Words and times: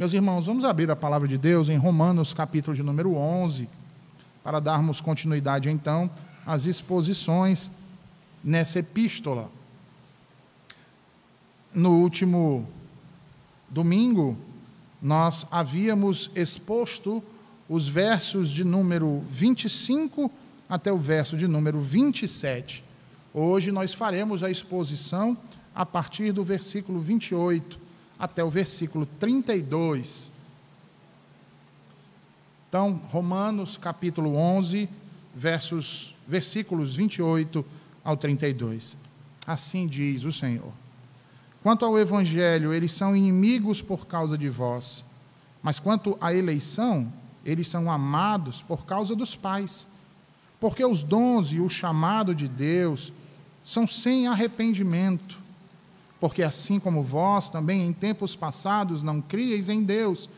Meus 0.00 0.14
irmãos, 0.14 0.46
vamos 0.46 0.64
abrir 0.64 0.90
a 0.90 0.96
palavra 0.96 1.28
de 1.28 1.36
Deus 1.36 1.68
em 1.68 1.76
Romanos, 1.76 2.32
capítulo 2.32 2.74
de 2.74 2.82
número 2.82 3.14
11, 3.16 3.68
para 4.42 4.58
darmos 4.58 4.98
continuidade 4.98 5.68
então 5.68 6.10
às 6.46 6.64
exposições 6.64 7.70
nessa 8.42 8.78
epístola. 8.78 9.50
No 11.74 11.98
último 11.98 12.66
domingo, 13.68 14.38
nós 15.02 15.46
havíamos 15.50 16.30
exposto 16.34 17.22
os 17.68 17.86
versos 17.86 18.50
de 18.50 18.64
número 18.64 19.22
25 19.30 20.30
até 20.66 20.90
o 20.90 20.96
verso 20.96 21.36
de 21.36 21.46
número 21.46 21.78
27. 21.78 22.82
Hoje 23.34 23.70
nós 23.70 23.92
faremos 23.92 24.42
a 24.42 24.50
exposição 24.50 25.36
a 25.74 25.84
partir 25.84 26.32
do 26.32 26.42
versículo 26.42 27.02
28 27.02 27.89
até 28.20 28.44
o 28.44 28.50
versículo 28.50 29.06
32. 29.18 30.30
Então, 32.68 33.00
Romanos 33.10 33.78
capítulo 33.78 34.36
11, 34.36 34.88
versos, 35.34 36.14
versículos 36.28 36.94
28 36.94 37.64
ao 38.04 38.18
32. 38.18 38.96
Assim 39.46 39.86
diz 39.86 40.22
o 40.24 40.30
Senhor. 40.30 40.70
Quanto 41.62 41.84
ao 41.84 41.98
evangelho, 41.98 42.72
eles 42.74 42.92
são 42.92 43.16
inimigos 43.16 43.80
por 43.80 44.06
causa 44.06 44.36
de 44.36 44.48
vós, 44.48 45.04
mas 45.62 45.78
quanto 45.78 46.16
à 46.20 46.32
eleição, 46.32 47.10
eles 47.44 47.68
são 47.68 47.90
amados 47.90 48.62
por 48.62 48.84
causa 48.84 49.16
dos 49.16 49.34
pais. 49.34 49.86
Porque 50.60 50.84
os 50.84 51.02
dons 51.02 51.52
e 51.52 51.60
o 51.60 51.70
chamado 51.70 52.34
de 52.34 52.46
Deus 52.46 53.12
são 53.64 53.86
sem 53.86 54.26
arrependimento. 54.26 55.38
Porque 56.20 56.42
assim 56.42 56.78
como 56.78 57.02
vós 57.02 57.48
também 57.48 57.86
em 57.86 57.92
tempos 57.92 58.36
passados 58.36 59.02
não 59.02 59.22
crieis 59.22 59.68
em 59.68 59.82
Deus, 59.82 60.28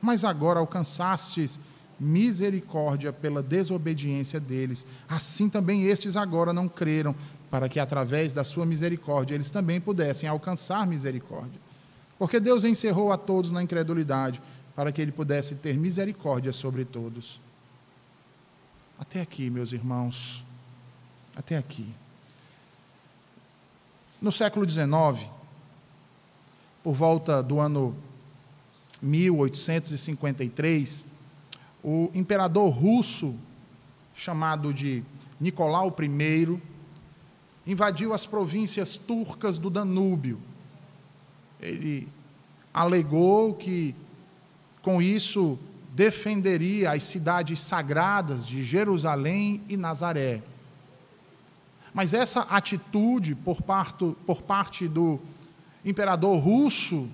mas 0.00 0.24
agora 0.24 0.60
alcançastes 0.60 1.58
misericórdia 1.98 3.12
pela 3.12 3.42
desobediência 3.42 4.40
deles, 4.40 4.86
assim 5.08 5.50
também 5.50 5.84
estes 5.84 6.16
agora 6.16 6.52
não 6.52 6.68
creram, 6.68 7.14
para 7.50 7.68
que 7.68 7.80
através 7.80 8.32
da 8.32 8.44
sua 8.44 8.64
misericórdia 8.64 9.34
eles 9.34 9.50
também 9.50 9.80
pudessem 9.80 10.28
alcançar 10.28 10.86
misericórdia. 10.86 11.60
Porque 12.18 12.38
Deus 12.38 12.64
encerrou 12.64 13.12
a 13.12 13.18
todos 13.18 13.50
na 13.50 13.62
incredulidade, 13.62 14.40
para 14.74 14.92
que 14.92 15.02
ele 15.02 15.12
pudesse 15.12 15.56
ter 15.56 15.76
misericórdia 15.76 16.52
sobre 16.52 16.84
todos. 16.84 17.40
Até 18.98 19.20
aqui, 19.20 19.50
meus 19.50 19.72
irmãos, 19.72 20.44
até 21.34 21.56
aqui. 21.56 21.86
No 24.20 24.30
século 24.30 24.68
XIX, 24.68 25.26
por 26.82 26.92
volta 26.92 27.42
do 27.42 27.58
ano 27.58 27.96
1853, 29.00 31.06
o 31.82 32.10
imperador 32.12 32.68
russo, 32.68 33.34
chamado 34.14 34.74
de 34.74 35.02
Nicolau 35.40 35.96
I, 35.98 36.60
invadiu 37.66 38.12
as 38.12 38.26
províncias 38.26 38.98
turcas 38.98 39.56
do 39.56 39.70
Danúbio. 39.70 40.38
Ele 41.58 42.06
alegou 42.74 43.54
que, 43.54 43.94
com 44.82 45.00
isso, 45.00 45.58
defenderia 45.92 46.92
as 46.92 47.04
cidades 47.04 47.58
sagradas 47.60 48.46
de 48.46 48.62
Jerusalém 48.64 49.62
e 49.66 49.78
Nazaré. 49.78 50.42
Mas 51.92 52.14
essa 52.14 52.40
atitude 52.42 53.34
por, 53.34 53.62
parto, 53.62 54.16
por 54.26 54.42
parte 54.42 54.86
do 54.86 55.18
imperador 55.84 56.38
russo 56.38 57.08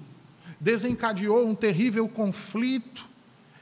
desencadeou 0.60 1.46
um 1.46 1.54
terrível 1.54 2.08
conflito 2.08 3.06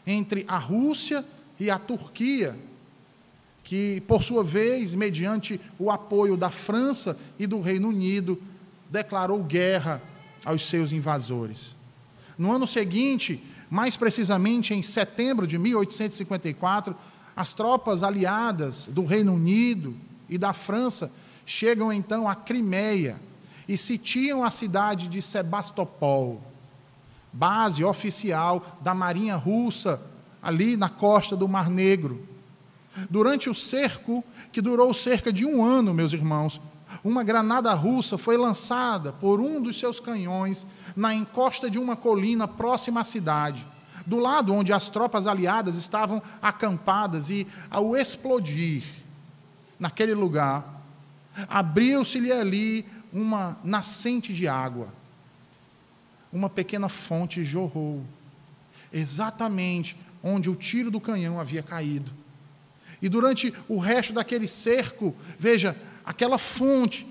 entre 0.06 0.44
a 0.48 0.58
Rússia 0.58 1.24
e 1.58 1.70
a 1.70 1.78
Turquia, 1.78 2.56
que, 3.62 4.03
por 4.06 4.22
sua 4.22 4.44
vez, 4.44 4.94
mediante 4.94 5.60
o 5.78 5.91
apoio 5.91 6.36
da 6.36 6.50
França 6.50 7.19
e 7.38 7.47
do 7.47 7.60
Reino 7.60 7.88
Unido, 7.88 8.41
declarou 8.91 9.42
guerra 9.42 10.03
aos 10.44 10.69
seus 10.69 10.92
invasores. 10.92 11.74
No 12.36 12.53
ano 12.53 12.66
seguinte, 12.66 13.42
mais 13.70 13.97
precisamente 13.97 14.74
em 14.74 14.82
setembro 14.82 15.47
de 15.47 15.58
1854, 15.58 16.94
as 17.34 17.53
tropas 17.53 18.03
aliadas 18.03 18.86
do 18.88 19.04
Reino 19.04 19.34
Unido 19.34 19.97
e 20.28 20.38
da 20.38 20.52
França 20.52 21.12
chegam 21.46 21.92
então 21.92 22.28
à 22.28 22.34
Crimeia 22.34 23.20
e 23.68 23.76
sitiam 23.76 24.44
a 24.44 24.50
cidade 24.50 25.08
de 25.08 25.20
Sebastopol, 25.22 26.42
base 27.32 27.84
oficial 27.84 28.78
da 28.80 28.94
Marinha 28.94 29.36
Russa 29.36 30.00
ali 30.42 30.76
na 30.76 30.88
costa 30.88 31.36
do 31.36 31.48
Mar 31.48 31.70
Negro. 31.70 32.26
Durante 33.10 33.50
o 33.50 33.54
cerco, 33.54 34.22
que 34.52 34.60
durou 34.60 34.92
cerca 34.94 35.32
de 35.32 35.44
um 35.44 35.64
ano, 35.64 35.94
meus 35.94 36.12
irmãos, 36.12 36.60
uma 37.02 37.24
granada 37.24 37.72
russa 37.72 38.16
foi 38.16 38.36
lançada 38.36 39.12
por 39.12 39.41
um 39.41 39.60
dos 39.60 39.78
seus 39.78 39.98
canhões 39.98 40.64
na 40.94 41.12
encosta 41.12 41.68
de 41.68 41.78
uma 41.78 41.96
colina 41.96 42.46
próxima 42.46 43.00
à 43.00 43.04
cidade, 43.04 43.66
do 44.06 44.18
lado 44.18 44.54
onde 44.54 44.72
as 44.72 44.88
tropas 44.88 45.26
aliadas 45.26 45.76
estavam 45.76 46.22
acampadas, 46.41 47.30
e, 47.30 47.46
ao 47.70 47.96
explodir 47.96 48.84
naquele 49.78 50.14
lugar, 50.14 50.82
abriu-se-lhe 51.48 52.32
ali 52.32 52.86
uma 53.12 53.58
nascente 53.62 54.32
de 54.32 54.48
água. 54.48 54.88
Uma 56.32 56.50
pequena 56.50 56.88
fonte 56.88 57.44
jorrou, 57.44 58.04
exatamente 58.92 59.96
onde 60.22 60.50
o 60.50 60.56
tiro 60.56 60.90
do 60.90 61.00
canhão 61.00 61.38
havia 61.38 61.62
caído. 61.62 62.10
E 63.00 63.08
durante 63.08 63.52
o 63.68 63.78
resto 63.78 64.12
daquele 64.12 64.48
cerco, 64.48 65.14
veja, 65.38 65.76
aquela 66.04 66.38
fonte 66.38 67.06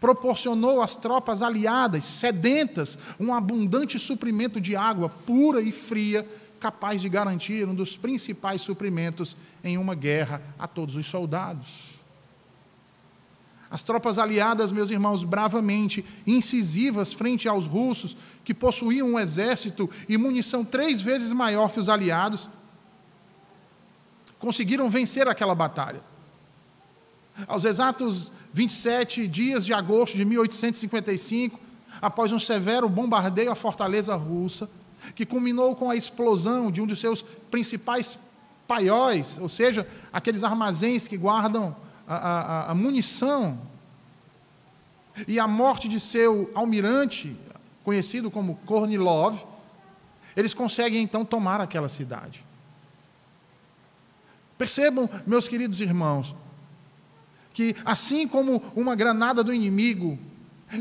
proporcionou 0.00 0.80
às 0.80 0.96
tropas 0.96 1.42
aliadas, 1.42 2.04
sedentas, 2.04 2.98
um 3.18 3.34
abundante 3.34 3.98
suprimento 3.98 4.60
de 4.60 4.74
água 4.74 5.08
pura 5.08 5.60
e 5.60 5.72
fria, 5.72 6.26
capaz 6.62 7.00
de 7.00 7.08
garantir 7.08 7.66
um 7.66 7.74
dos 7.74 7.96
principais 7.96 8.62
suprimentos 8.62 9.36
em 9.64 9.76
uma 9.76 9.96
guerra 9.96 10.40
a 10.56 10.68
todos 10.68 10.94
os 10.94 11.04
soldados. 11.04 12.00
As 13.68 13.82
tropas 13.82 14.16
aliadas, 14.16 14.70
meus 14.70 14.88
irmãos, 14.88 15.24
bravamente 15.24 16.04
incisivas 16.24 17.12
frente 17.12 17.48
aos 17.48 17.66
russos, 17.66 18.16
que 18.44 18.54
possuíam 18.54 19.08
um 19.08 19.18
exército 19.18 19.90
e 20.08 20.16
munição 20.16 20.64
três 20.64 21.02
vezes 21.02 21.32
maior 21.32 21.72
que 21.72 21.80
os 21.80 21.88
aliados, 21.88 22.48
conseguiram 24.38 24.88
vencer 24.88 25.26
aquela 25.26 25.56
batalha. 25.56 26.00
Aos 27.48 27.64
exatos 27.64 28.30
27 28.52 29.26
dias 29.26 29.66
de 29.66 29.74
agosto 29.74 30.16
de 30.16 30.24
1855, 30.24 31.58
após 32.00 32.30
um 32.30 32.38
severo 32.38 32.88
bombardeio 32.88 33.50
à 33.50 33.56
fortaleza 33.56 34.14
russa, 34.14 34.70
que 35.14 35.26
culminou 35.26 35.74
com 35.74 35.90
a 35.90 35.96
explosão 35.96 36.70
de 36.70 36.80
um 36.80 36.86
de 36.86 36.96
seus 36.96 37.22
principais 37.50 38.18
paióis, 38.66 39.38
ou 39.38 39.48
seja, 39.48 39.86
aqueles 40.12 40.42
armazéns 40.42 41.06
que 41.08 41.16
guardam 41.16 41.76
a, 42.06 42.16
a, 42.16 42.70
a 42.70 42.74
munição, 42.74 43.60
e 45.26 45.38
a 45.38 45.46
morte 45.46 45.88
de 45.88 46.00
seu 46.00 46.50
almirante, 46.54 47.36
conhecido 47.84 48.30
como 48.30 48.56
Kornilov, 48.66 49.44
eles 50.36 50.54
conseguem 50.54 51.02
então 51.02 51.24
tomar 51.24 51.60
aquela 51.60 51.88
cidade. 51.88 52.44
Percebam, 54.56 55.08
meus 55.26 55.48
queridos 55.48 55.80
irmãos, 55.80 56.34
que 57.52 57.76
assim 57.84 58.26
como 58.26 58.62
uma 58.74 58.94
granada 58.94 59.44
do 59.44 59.52
inimigo, 59.52 60.18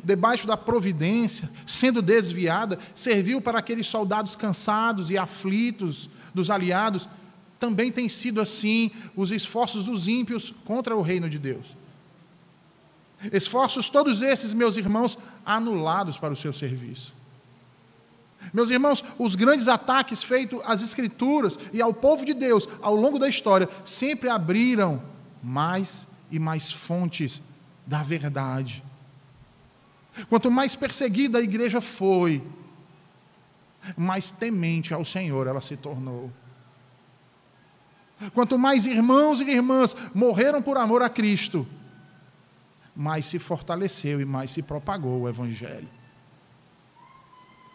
debaixo 0.03 0.47
da 0.47 0.55
providência, 0.55 1.49
sendo 1.65 2.01
desviada, 2.01 2.79
serviu 2.95 3.41
para 3.41 3.59
aqueles 3.59 3.87
soldados 3.87 4.35
cansados 4.35 5.09
e 5.09 5.17
aflitos 5.17 6.09
dos 6.33 6.49
aliados, 6.49 7.09
também 7.59 7.91
tem 7.91 8.09
sido 8.09 8.41
assim 8.41 8.91
os 9.15 9.31
esforços 9.31 9.85
dos 9.85 10.07
ímpios 10.07 10.53
contra 10.65 10.95
o 10.95 11.01
reino 11.01 11.29
de 11.29 11.37
Deus. 11.37 11.77
Esforços 13.31 13.89
todos 13.89 14.21
esses, 14.21 14.53
meus 14.53 14.77
irmãos, 14.77 15.17
anulados 15.45 16.17
para 16.17 16.33
o 16.33 16.35
seu 16.35 16.51
serviço. 16.51 17.13
Meus 18.51 18.71
irmãos, 18.71 19.03
os 19.19 19.35
grandes 19.35 19.67
ataques 19.67 20.23
feitos 20.23 20.59
às 20.65 20.81
Escrituras 20.81 21.59
e 21.71 21.81
ao 21.81 21.93
povo 21.93 22.25
de 22.25 22.33
Deus 22.33 22.67
ao 22.81 22.95
longo 22.95 23.19
da 23.19 23.29
história 23.29 23.69
sempre 23.85 24.29
abriram 24.29 25.01
mais 25.43 26.07
e 26.31 26.39
mais 26.39 26.71
fontes 26.71 27.41
da 27.85 28.01
verdade. 28.01 28.83
Quanto 30.29 30.51
mais 30.51 30.75
perseguida 30.75 31.37
a 31.37 31.41
igreja 31.41 31.79
foi, 31.79 32.43
mais 33.97 34.29
temente 34.31 34.93
ao 34.93 35.05
Senhor 35.05 35.47
ela 35.47 35.61
se 35.61 35.77
tornou. 35.77 36.31
Quanto 38.33 38.57
mais 38.57 38.85
irmãos 38.85 39.41
e 39.41 39.49
irmãs 39.49 39.95
morreram 40.13 40.61
por 40.61 40.77
amor 40.77 41.01
a 41.01 41.09
Cristo, 41.09 41.67
mais 42.95 43.25
se 43.25 43.39
fortaleceu 43.39 44.21
e 44.21 44.25
mais 44.25 44.51
se 44.51 44.61
propagou 44.61 45.21
o 45.21 45.29
Evangelho. 45.29 45.87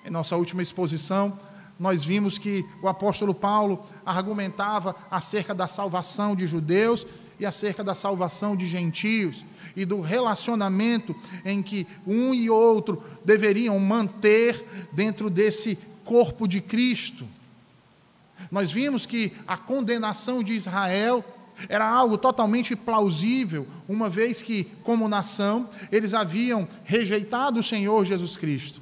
Em 0.05 0.11
nossa 0.11 0.37
última 0.37 0.63
exposição, 0.63 1.37
nós 1.79 2.05
vimos 2.05 2.39
que 2.39 2.65
o 2.81 2.89
apóstolo 2.89 3.35
Paulo 3.35 3.85
argumentava 4.05 4.95
acerca 5.11 5.55
da 5.55 5.67
salvação 5.67 6.37
de 6.37 6.47
judeus 6.47 7.07
e 7.39 7.47
acerca 7.47 7.85
da 7.85 7.95
salvação 7.95 8.57
de 8.57 8.67
gentios 8.67 9.45
e 9.75 9.85
do 9.85 10.01
relacionamento 10.01 11.15
em 11.45 11.63
que 11.63 11.87
um 12.07 12.33
e 12.33 12.49
outro 12.49 13.03
deveriam 13.25 13.79
manter 13.79 14.65
dentro 14.93 15.29
desse 15.29 15.79
corpo 16.05 16.47
de 16.47 16.61
Cristo. 16.61 17.27
Nós 18.51 18.71
vimos 18.71 19.07
que 19.07 19.33
a 19.47 19.57
condenação 19.57 20.43
de 20.43 20.55
Israel 20.55 21.25
era 21.69 21.89
algo 21.89 22.19
totalmente 22.19 22.77
plausível, 22.77 23.67
uma 23.89 24.11
vez 24.11 24.43
que, 24.43 24.65
como 24.83 25.09
nação, 25.09 25.69
eles 25.91 26.13
haviam 26.13 26.69
rejeitado 26.85 27.61
o 27.61 27.63
Senhor 27.63 28.05
Jesus 28.05 28.37
Cristo. 28.37 28.81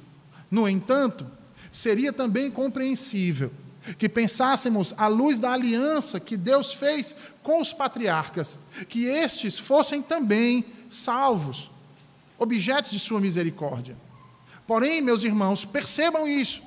No 0.51 0.67
entanto, 0.67 1.25
seria 1.71 2.11
também 2.11 2.51
compreensível 2.51 3.51
que 3.97 4.09
pensássemos, 4.09 4.93
à 4.97 5.07
luz 5.07 5.39
da 5.39 5.51
aliança 5.51 6.19
que 6.19 6.35
Deus 6.35 6.73
fez 6.73 7.15
com 7.43 7.61
os 7.61 7.73
patriarcas, 7.73 8.59
que 8.89 9.05
estes 9.05 9.57
fossem 9.57 10.01
também 10.01 10.65
salvos, 10.89 11.69
objetos 12.37 12.91
de 12.91 12.99
Sua 12.99 13.19
misericórdia. 13.19 13.95
Porém, 14.67 15.01
meus 15.01 15.23
irmãos, 15.23 15.63
percebam 15.63 16.27
isso: 16.27 16.63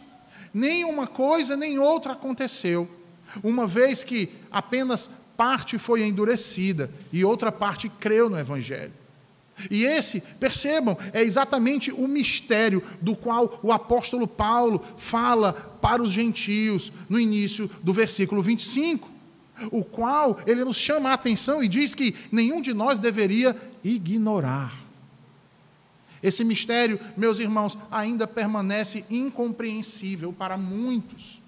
nem 0.55 0.85
uma 0.85 1.07
coisa 1.07 1.57
nem 1.57 1.79
outra 1.79 2.13
aconteceu, 2.13 2.89
uma 3.43 3.67
vez 3.67 4.05
que 4.05 4.33
apenas 4.51 5.11
parte 5.37 5.79
foi 5.79 6.03
endurecida 6.03 6.91
e 7.13 7.25
outra 7.25 7.53
parte 7.53 7.89
creu 7.89 8.29
no 8.29 8.39
Evangelho. 8.39 8.93
E 9.71 9.85
esse, 9.85 10.21
percebam, 10.21 10.97
é 11.13 11.23
exatamente 11.23 11.91
o 11.91 12.07
mistério 12.07 12.83
do 13.01 13.17
qual 13.17 13.59
o 13.63 13.73
apóstolo 13.73 14.27
Paulo 14.29 14.85
fala 14.97 15.53
para 15.53 16.03
os 16.03 16.13
gentios 16.13 16.93
no 17.09 17.19
início 17.19 17.71
do 17.83 17.93
versículo 17.93 18.43
25, 18.43 19.09
o 19.73 19.83
qual 19.83 20.39
ele 20.47 20.65
nos 20.65 20.77
chama 20.77 21.11
a 21.11 21.15
atenção 21.15 21.63
e 21.63 21.69
diz 21.69 21.95
que 21.95 22.15
nenhum 22.31 22.61
de 22.61 22.73
nós 22.73 22.99
deveria 22.99 23.57
ignorar. 23.83 24.89
Esse 26.23 26.45
mistério, 26.45 26.99
meus 27.17 27.39
irmãos, 27.39 27.79
ainda 27.91 28.27
permanece 28.27 29.05
incompreensível 29.11 30.33
para 30.33 30.57
muitos. 30.57 31.41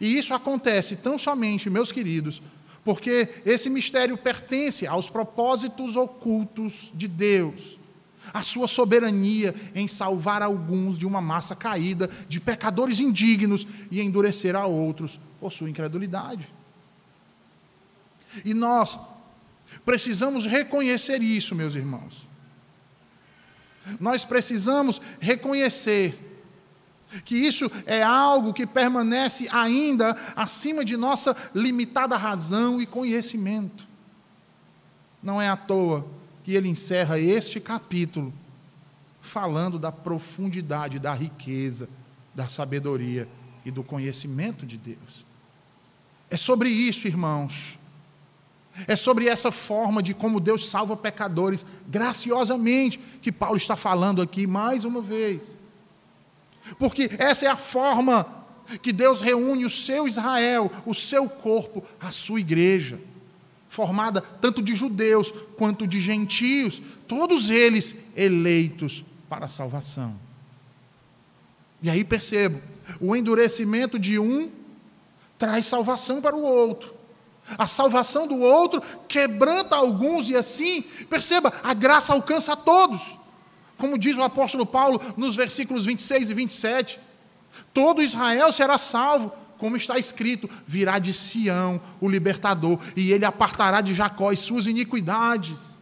E 0.00 0.18
isso 0.18 0.34
acontece 0.34 0.96
tão 0.96 1.18
somente, 1.18 1.70
meus 1.70 1.92
queridos, 1.92 2.42
porque 2.84 3.28
esse 3.46 3.70
mistério 3.70 4.16
pertence 4.16 4.86
aos 4.86 5.08
propósitos 5.08 5.96
ocultos 5.96 6.90
de 6.94 7.08
Deus, 7.08 7.78
a 8.32 8.42
sua 8.42 8.68
soberania 8.68 9.54
em 9.74 9.88
salvar 9.88 10.42
alguns 10.42 10.98
de 10.98 11.06
uma 11.06 11.20
massa 11.20 11.56
caída, 11.56 12.08
de 12.28 12.40
pecadores 12.40 13.00
indignos 13.00 13.66
e 13.90 14.00
endurecer 14.00 14.54
a 14.54 14.66
outros 14.66 15.18
por 15.40 15.52
sua 15.52 15.68
incredulidade. 15.68 16.48
E 18.44 18.52
nós 18.52 18.98
precisamos 19.84 20.46
reconhecer 20.46 21.22
isso, 21.22 21.54
meus 21.54 21.74
irmãos. 21.74 22.26
Nós 24.00 24.24
precisamos 24.24 25.00
reconhecer 25.20 26.33
que 27.24 27.36
isso 27.36 27.70
é 27.86 28.02
algo 28.02 28.52
que 28.52 28.66
permanece 28.66 29.48
ainda 29.52 30.16
acima 30.34 30.84
de 30.84 30.96
nossa 30.96 31.36
limitada 31.54 32.16
razão 32.16 32.80
e 32.80 32.86
conhecimento. 32.86 33.86
Não 35.22 35.40
é 35.40 35.48
à 35.48 35.56
toa 35.56 36.06
que 36.42 36.54
ele 36.54 36.68
encerra 36.68 37.18
este 37.18 37.60
capítulo 37.60 38.32
falando 39.20 39.78
da 39.78 39.90
profundidade, 39.90 40.98
da 40.98 41.14
riqueza, 41.14 41.88
da 42.34 42.48
sabedoria 42.48 43.28
e 43.64 43.70
do 43.70 43.82
conhecimento 43.82 44.66
de 44.66 44.76
Deus. 44.76 45.24
É 46.30 46.36
sobre 46.36 46.68
isso, 46.68 47.08
irmãos. 47.08 47.78
É 48.86 48.96
sobre 48.96 49.28
essa 49.28 49.52
forma 49.52 50.02
de 50.02 50.12
como 50.12 50.40
Deus 50.40 50.68
salva 50.68 50.96
pecadores 50.96 51.64
graciosamente 51.88 52.98
que 53.22 53.30
Paulo 53.30 53.56
está 53.56 53.76
falando 53.76 54.20
aqui 54.20 54.46
mais 54.46 54.84
uma 54.84 55.00
vez. 55.00 55.56
Porque 56.78 57.10
essa 57.18 57.46
é 57.46 57.48
a 57.48 57.56
forma 57.56 58.44
que 58.82 58.92
Deus 58.92 59.20
reúne 59.20 59.64
o 59.64 59.70
seu 59.70 60.08
Israel, 60.08 60.70
o 60.86 60.94
seu 60.94 61.28
corpo, 61.28 61.84
a 62.00 62.10
sua 62.10 62.40
igreja, 62.40 62.98
formada 63.68 64.20
tanto 64.20 64.62
de 64.62 64.74
judeus 64.74 65.32
quanto 65.56 65.86
de 65.86 66.00
gentios, 66.00 66.80
todos 67.06 67.50
eles 67.50 67.96
eleitos 68.16 69.04
para 69.28 69.46
a 69.46 69.48
salvação. 69.48 70.14
E 71.82 71.90
aí 71.90 72.04
percebo, 72.04 72.60
o 73.00 73.14
endurecimento 73.14 73.98
de 73.98 74.18
um 74.18 74.50
traz 75.38 75.66
salvação 75.66 76.22
para 76.22 76.36
o 76.36 76.42
outro. 76.42 76.94
A 77.58 77.66
salvação 77.66 78.26
do 78.26 78.38
outro 78.38 78.82
quebranta 79.06 79.76
alguns 79.76 80.30
e 80.30 80.36
assim, 80.36 80.82
perceba, 81.10 81.52
a 81.62 81.74
graça 81.74 82.14
alcança 82.14 82.54
a 82.54 82.56
todos. 82.56 83.18
Como 83.84 83.98
diz 83.98 84.16
o 84.16 84.22
apóstolo 84.22 84.64
Paulo 84.64 84.98
nos 85.14 85.36
versículos 85.36 85.84
26 85.84 86.30
e 86.30 86.34
27, 86.34 87.00
todo 87.74 88.02
Israel 88.02 88.50
será 88.50 88.78
salvo, 88.78 89.30
como 89.58 89.76
está 89.76 89.98
escrito: 89.98 90.48
virá 90.66 90.98
de 90.98 91.12
Sião 91.12 91.78
o 92.00 92.08
libertador, 92.08 92.78
e 92.96 93.12
ele 93.12 93.26
apartará 93.26 93.82
de 93.82 93.92
Jacó 93.92 94.30
as 94.30 94.38
suas 94.40 94.66
iniquidades. 94.66 95.78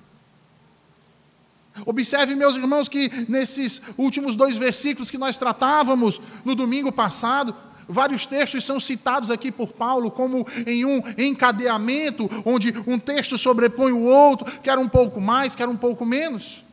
Observe, 1.86 2.34
meus 2.34 2.56
irmãos, 2.56 2.88
que 2.88 3.08
nesses 3.28 3.80
últimos 3.96 4.34
dois 4.34 4.56
versículos 4.56 5.08
que 5.08 5.16
nós 5.16 5.36
tratávamos 5.36 6.20
no 6.44 6.56
domingo 6.56 6.90
passado, 6.90 7.54
vários 7.88 8.26
textos 8.26 8.64
são 8.64 8.80
citados 8.80 9.30
aqui 9.30 9.52
por 9.52 9.68
Paulo 9.68 10.10
como 10.10 10.44
em 10.66 10.84
um 10.84 11.00
encadeamento, 11.16 12.28
onde 12.44 12.74
um 12.84 12.98
texto 12.98 13.38
sobrepõe 13.38 13.92
o 13.92 14.02
outro, 14.02 14.44
quer 14.60 14.76
um 14.76 14.88
pouco 14.88 15.20
mais, 15.20 15.54
quer 15.54 15.68
um 15.68 15.76
pouco 15.76 16.04
menos. 16.04 16.64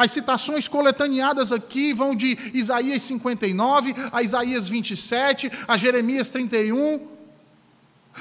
As 0.00 0.12
citações 0.12 0.66
coletaneadas 0.66 1.52
aqui 1.52 1.92
vão 1.92 2.14
de 2.14 2.38
Isaías 2.54 3.02
59 3.02 3.94
a 4.10 4.22
Isaías 4.22 4.66
27, 4.66 5.52
a 5.68 5.76
Jeremias 5.76 6.30
31, 6.30 7.06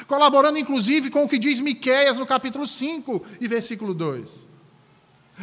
colaborando 0.05 0.59
inclusive 0.59 1.09
com 1.09 1.23
o 1.23 1.29
que 1.29 1.37
diz 1.37 1.61
Miqueias 1.61 2.17
no 2.17 2.25
capítulo 2.25 2.67
5 2.67 3.25
e 3.39 3.47
versículo 3.47 3.93
2. 3.93 4.48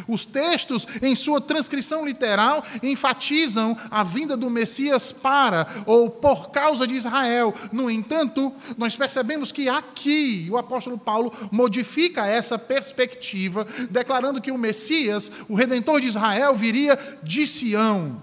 Os 0.07 0.25
textos, 0.25 0.85
em 1.01 1.15
sua 1.15 1.39
transcrição 1.39 2.05
literal, 2.05 2.63
enfatizam 2.83 3.77
a 3.89 4.03
vinda 4.03 4.35
do 4.35 4.49
Messias 4.49 5.11
para 5.11 5.67
ou 5.85 6.09
por 6.09 6.49
causa 6.49 6.85
de 6.85 6.95
Israel. 6.95 7.53
No 7.71 7.89
entanto, 7.89 8.53
nós 8.77 8.95
percebemos 8.95 9.51
que 9.51 9.69
aqui 9.69 10.47
o 10.51 10.57
apóstolo 10.57 10.97
Paulo 10.97 11.31
modifica 11.51 12.27
essa 12.27 12.59
perspectiva, 12.59 13.65
declarando 13.89 14.41
que 14.41 14.51
o 14.51 14.57
Messias, 14.57 15.31
o 15.47 15.55
redentor 15.55 16.01
de 16.01 16.07
Israel, 16.07 16.55
viria 16.55 16.97
de 17.23 17.47
Sião. 17.47 18.21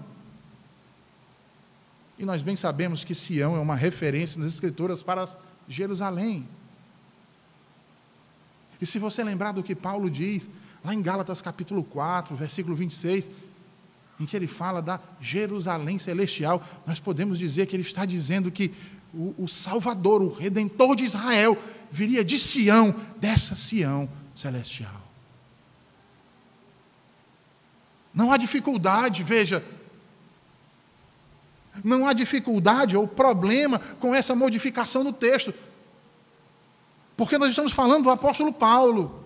E 2.17 2.25
nós 2.25 2.41
bem 2.41 2.55
sabemos 2.55 3.03
que 3.03 3.13
Sião 3.13 3.55
é 3.55 3.59
uma 3.59 3.75
referência 3.75 4.39
nas 4.39 4.53
Escrituras 4.53 5.03
para 5.03 5.25
Jerusalém. 5.67 6.47
E 8.79 8.85
se 8.85 8.99
você 8.99 9.23
lembrar 9.23 9.51
do 9.51 9.63
que 9.63 9.75
Paulo 9.75 10.09
diz, 10.09 10.49
Lá 10.85 10.93
em 10.93 11.01
Gálatas 11.01 11.41
capítulo 11.41 11.83
4, 11.83 12.35
versículo 12.35 12.75
26, 12.75 13.31
em 14.19 14.25
que 14.25 14.35
ele 14.35 14.45
fala 14.45 14.83
da 14.83 14.99
Jerusalém 15.19 15.97
celestial, 15.97 16.63
nós 16.85 16.99
podemos 16.99 17.39
dizer 17.39 17.65
que 17.65 17.75
ele 17.75 17.81
está 17.81 18.05
dizendo 18.05 18.51
que 18.51 18.71
o, 19.11 19.33
o 19.35 19.47
Salvador, 19.47 20.21
o 20.21 20.31
Redentor 20.31 20.95
de 20.95 21.03
Israel, 21.03 21.57
viria 21.89 22.23
de 22.23 22.37
Sião, 22.37 22.95
dessa 23.17 23.55
Sião 23.55 24.07
celestial. 24.35 25.01
Não 28.13 28.31
há 28.31 28.37
dificuldade, 28.37 29.23
veja, 29.23 29.65
não 31.83 32.07
há 32.07 32.13
dificuldade 32.13 32.95
ou 32.95 33.07
problema 33.07 33.79
com 33.99 34.13
essa 34.13 34.35
modificação 34.35 35.03
no 35.03 35.11
texto, 35.11 35.51
porque 37.17 37.39
nós 37.39 37.49
estamos 37.49 37.71
falando 37.71 38.03
do 38.03 38.11
apóstolo 38.11 38.53
Paulo 38.53 39.24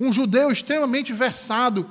um 0.00 0.12
judeu 0.12 0.50
extremamente 0.50 1.12
versado 1.12 1.88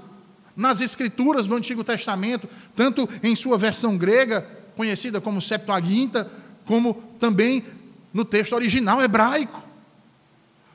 nas 0.56 0.82
escrituras 0.82 1.46
do 1.46 1.56
Antigo 1.56 1.84
Testamento, 1.84 2.50
tanto 2.76 3.08
em 3.22 3.36
sua 3.36 3.58
versão 3.58 3.98
grega, 3.98 4.42
conhecida 4.76 5.22
como 5.22 5.42
Septuaginta, 5.42 6.30
como 6.66 6.96
também 7.20 7.64
no 8.14 8.26
texto 8.26 8.54
original 8.54 9.02
hebraico. 9.02 9.64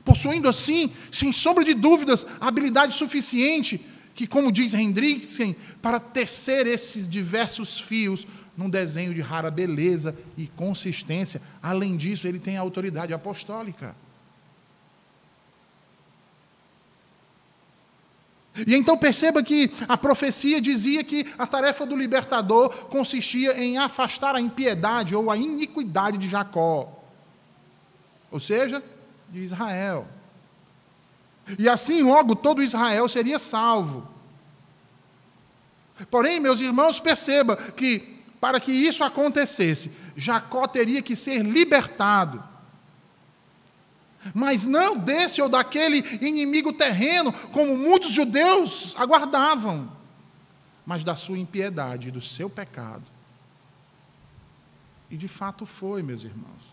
Possuindo 0.05 0.49
assim, 0.49 0.93
sem 1.11 1.33
sombra 1.33 1.65
de 1.65 1.75
dúvidas, 1.75 2.27
habilidade 2.41 2.95
suficiente 2.95 3.85
que, 4.15 4.27
como 4.27 4.53
diz 4.53 4.75
Hendrickson, 4.75 5.55
para 5.81 5.99
tecer 5.99 6.67
esses 6.67 7.09
diversos 7.09 7.81
fios 7.81 8.27
num 8.57 8.69
desenho 8.69 9.15
de 9.15 9.21
rara 9.21 9.51
beleza 9.51 10.15
e 10.37 10.47
consistência. 10.49 11.41
Além 11.63 11.97
disso, 11.97 12.27
ele 12.29 12.39
tem 12.39 12.57
a 12.57 12.61
autoridade 12.61 13.13
apostólica. 13.13 13.97
E 18.67 18.75
então 18.75 18.97
perceba 18.97 19.43
que 19.43 19.71
a 19.89 19.97
profecia 19.97 20.61
dizia 20.61 21.03
que 21.03 21.27
a 21.39 21.47
tarefa 21.47 21.87
do 21.87 21.97
libertador 21.97 22.69
consistia 22.87 23.63
em 23.63 23.79
afastar 23.79 24.35
a 24.35 24.41
impiedade 24.41 25.15
ou 25.15 25.31
a 25.31 25.37
iniquidade 25.37 26.19
de 26.19 26.29
Jacó, 26.29 27.03
ou 28.31 28.41
seja, 28.41 28.83
de 29.31 29.41
Israel. 29.41 30.07
E 31.59 31.69
assim 31.69 32.03
logo 32.03 32.37
todo 32.37 32.63
Israel 32.63 33.09
seria 33.09 33.39
salvo. 33.39 34.09
Porém, 36.11 36.41
meus 36.41 36.61
irmãos, 36.61 37.01
perceba 37.01 37.57
que 37.57 38.21
para 38.41 38.59
que 38.59 38.73
isso 38.73 39.05
acontecesse, 39.05 39.93
Jacó 40.17 40.67
teria 40.67 41.01
que 41.01 41.15
ser 41.15 41.43
libertado 41.43 42.52
mas 44.35 44.65
não 44.65 44.97
desse 44.97 45.41
ou 45.43 45.49
daquele 45.49 45.99
inimigo 46.25 46.73
terreno, 46.73 47.33
como 47.51 47.77
muitos 47.77 48.11
judeus 48.11 48.95
aguardavam, 48.97 49.91
mas 50.87 51.03
da 51.03 51.17
sua 51.17 51.39
impiedade, 51.39 52.11
do 52.11 52.21
seu 52.21 52.49
pecado. 52.49 53.05
E 55.11 55.17
de 55.17 55.29
fato 55.29 55.67
foi, 55.67 56.03
meus 56.03 56.25
irmãos. 56.25 56.73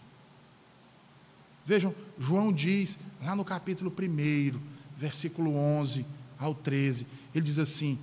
Vejam, 1.65 1.93
João 2.17 2.51
diz, 2.51 2.97
lá 3.21 3.35
no 3.35 3.45
capítulo 3.45 3.91
1, 3.91 4.59
versículo 4.97 5.55
11 5.55 6.05
ao 6.39 6.55
13, 6.55 7.05
ele 7.33 7.45
diz 7.45 7.59
assim: 7.59 7.99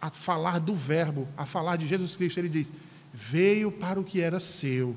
a 0.00 0.10
falar 0.10 0.60
do 0.60 0.74
Verbo, 0.74 1.28
a 1.36 1.44
falar 1.44 1.76
de 1.76 1.86
Jesus 1.86 2.14
Cristo, 2.16 2.38
ele 2.38 2.48
diz: 2.48 2.72
Veio 3.12 3.70
para 3.70 3.98
o 3.98 4.04
que 4.04 4.20
era 4.20 4.38
seu, 4.38 4.96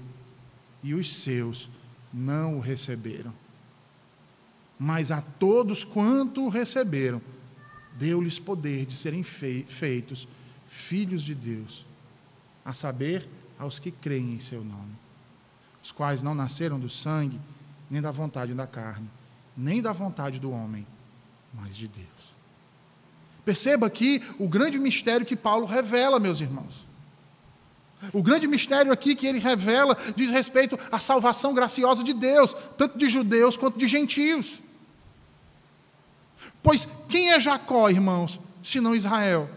e 0.83 0.93
os 0.93 1.11
seus 1.13 1.67
não 2.13 2.57
o 2.57 2.59
receberam. 2.59 3.33
Mas 4.79 5.11
a 5.11 5.21
todos 5.21 5.83
quanto 5.83 6.45
o 6.45 6.49
receberam, 6.49 7.21
deu-lhes 7.97 8.39
poder 8.39 8.85
de 8.85 8.95
serem 8.95 9.23
feitos 9.23 10.27
filhos 10.65 11.23
de 11.23 11.35
Deus, 11.35 11.85
a 12.63 12.73
saber, 12.73 13.27
aos 13.59 13.77
que 13.77 13.91
creem 13.91 14.33
em 14.33 14.39
seu 14.39 14.63
nome, 14.63 14.95
os 15.83 15.91
quais 15.91 16.23
não 16.23 16.33
nasceram 16.33 16.79
do 16.79 16.89
sangue, 16.89 17.39
nem 17.89 18.01
da 18.01 18.09
vontade 18.09 18.53
da 18.53 18.65
carne, 18.65 19.07
nem 19.55 19.81
da 19.81 19.91
vontade 19.91 20.39
do 20.39 20.49
homem, 20.49 20.87
mas 21.53 21.75
de 21.75 21.87
Deus. 21.87 22.07
Perceba 23.43 23.87
aqui 23.87 24.23
o 24.39 24.47
grande 24.47 24.79
mistério 24.79 25.25
que 25.25 25.35
Paulo 25.35 25.65
revela, 25.65 26.19
meus 26.19 26.39
irmãos. 26.39 26.85
O 28.13 28.23
grande 28.23 28.47
mistério 28.47 28.91
aqui 28.91 29.15
que 29.15 29.27
ele 29.27 29.39
revela 29.39 29.97
diz 30.15 30.29
respeito 30.29 30.77
à 30.91 30.99
salvação 30.99 31.53
graciosa 31.53 32.03
de 32.03 32.13
Deus, 32.13 32.55
tanto 32.77 32.97
de 32.97 33.07
judeus 33.07 33.55
quanto 33.55 33.77
de 33.77 33.87
gentios. 33.87 34.59
Pois 36.63 36.87
quem 37.07 37.31
é 37.31 37.39
Jacó, 37.39 37.89
irmãos, 37.89 38.39
se 38.63 38.79
não 38.79 38.95
Israel? 38.95 39.49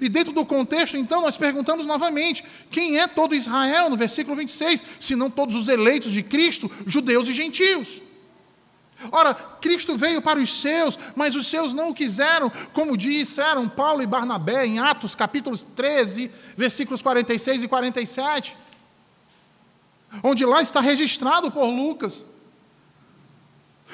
E 0.00 0.08
dentro 0.08 0.32
do 0.32 0.44
contexto, 0.44 0.96
então, 0.96 1.20
nós 1.20 1.36
perguntamos 1.36 1.86
novamente: 1.86 2.44
quem 2.70 2.98
é 2.98 3.06
todo 3.06 3.34
Israel, 3.34 3.88
no 3.88 3.96
versículo 3.96 4.34
26, 4.36 4.84
se 4.98 5.14
não 5.14 5.30
todos 5.30 5.54
os 5.54 5.68
eleitos 5.68 6.12
de 6.12 6.22
Cristo, 6.22 6.70
judeus 6.86 7.28
e 7.28 7.34
gentios? 7.34 8.02
Ora, 9.12 9.34
Cristo 9.34 9.96
veio 9.96 10.22
para 10.22 10.40
os 10.40 10.60
seus, 10.60 10.98
mas 11.14 11.36
os 11.36 11.46
seus 11.48 11.74
não 11.74 11.90
o 11.90 11.94
quiseram, 11.94 12.50
como 12.72 12.96
disseram 12.96 13.68
Paulo 13.68 14.02
e 14.02 14.06
Barnabé 14.06 14.66
em 14.66 14.78
Atos, 14.78 15.14
capítulo 15.14 15.56
13, 15.56 16.30
versículos 16.56 17.02
46 17.02 17.64
e 17.64 17.68
47, 17.68 18.56
onde 20.22 20.44
lá 20.46 20.62
está 20.62 20.80
registrado 20.80 21.50
por 21.50 21.66
Lucas. 21.66 22.24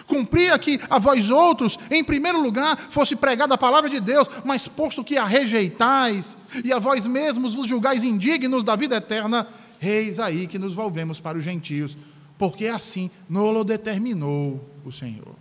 Cumpria 0.07 0.59
que 0.59 0.81
a 0.89 0.99
vós 0.99 1.31
outros, 1.31 1.79
em 1.91 2.03
primeiro 2.03 2.41
lugar, 2.41 2.79
fosse 2.79 3.15
pregada 3.15 3.55
a 3.55 3.59
palavra 3.59 3.91
de 3.91 4.01
Deus, 4.01 4.29
mas 4.45 4.67
posto 4.67 5.05
que 5.05 5.19
a 5.19 5.25
rejeitais, 5.25 6.37
e 6.65 6.73
a 6.73 6.79
vós 6.79 7.07
mesmos 7.07 7.55
vos 7.55 7.67
julgais 7.67 8.05
indignos 8.05 8.65
da 8.65 8.75
vida 8.75 8.97
eterna, 8.97 9.47
eis 9.81 10.19
aí 10.19 10.47
que 10.47 10.59
nos 10.59 10.75
volvemos 10.75 11.21
para 11.21 11.37
os 11.37 11.45
gentios, 11.45 11.97
porque 12.39 12.69
assim 12.69 13.11
nolo 13.29 13.65
determinou 13.65 14.72
o 14.85 14.93
Senhor. 14.93 15.35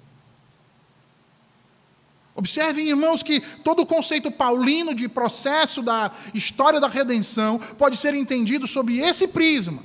Observem, 2.33 2.89
irmãos, 2.89 3.21
que 3.21 3.41
todo 3.63 3.81
o 3.81 3.86
conceito 3.86 4.31
paulino 4.31 4.95
de 4.95 5.07
processo 5.07 5.81
da 5.81 6.12
história 6.33 6.79
da 6.79 6.88
redenção 6.88 7.60
pode 7.77 7.98
ser 7.98 8.13
entendido 8.13 8.65
sobre 8.67 9.00
esse 9.00 9.27
prisma, 9.27 9.83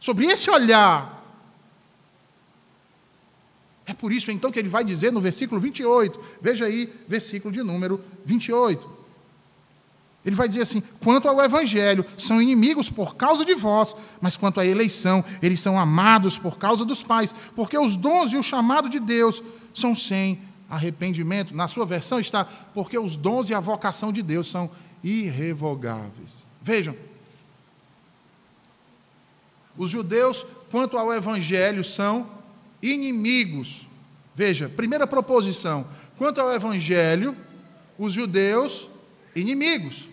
sobre 0.00 0.26
esse 0.26 0.50
olhar. 0.50 1.22
É 3.84 3.92
por 3.92 4.12
isso 4.12 4.30
então 4.30 4.50
que 4.50 4.58
ele 4.58 4.68
vai 4.68 4.84
dizer 4.84 5.12
no 5.12 5.20
versículo 5.20 5.60
28, 5.60 6.18
veja 6.40 6.64
aí, 6.64 6.92
versículo 7.06 7.52
de 7.52 7.62
número 7.62 8.00
28. 8.24 9.01
Ele 10.24 10.36
vai 10.36 10.46
dizer 10.46 10.62
assim: 10.62 10.82
quanto 11.02 11.28
ao 11.28 11.40
evangelho, 11.40 12.04
são 12.16 12.40
inimigos 12.40 12.88
por 12.88 13.16
causa 13.16 13.44
de 13.44 13.54
vós, 13.54 13.96
mas 14.20 14.36
quanto 14.36 14.60
à 14.60 14.66
eleição, 14.66 15.24
eles 15.42 15.60
são 15.60 15.78
amados 15.78 16.38
por 16.38 16.58
causa 16.58 16.84
dos 16.84 17.02
pais, 17.02 17.34
porque 17.56 17.76
os 17.76 17.96
dons 17.96 18.32
e 18.32 18.36
o 18.36 18.42
chamado 18.42 18.88
de 18.88 19.00
Deus 19.00 19.42
são 19.74 19.94
sem 19.94 20.40
arrependimento. 20.70 21.54
Na 21.54 21.66
sua 21.66 21.84
versão 21.84 22.20
está: 22.20 22.44
porque 22.44 22.96
os 22.96 23.16
dons 23.16 23.50
e 23.50 23.54
a 23.54 23.60
vocação 23.60 24.12
de 24.12 24.22
Deus 24.22 24.48
são 24.48 24.70
irrevogáveis. 25.02 26.46
Vejam, 26.62 26.94
os 29.76 29.90
judeus, 29.90 30.46
quanto 30.70 30.96
ao 30.96 31.12
evangelho, 31.12 31.84
são 31.84 32.28
inimigos. 32.80 33.88
Veja, 34.36 34.68
primeira 34.68 35.06
proposição: 35.06 35.84
quanto 36.16 36.40
ao 36.40 36.52
evangelho, 36.52 37.36
os 37.98 38.12
judeus, 38.12 38.88
inimigos. 39.34 40.11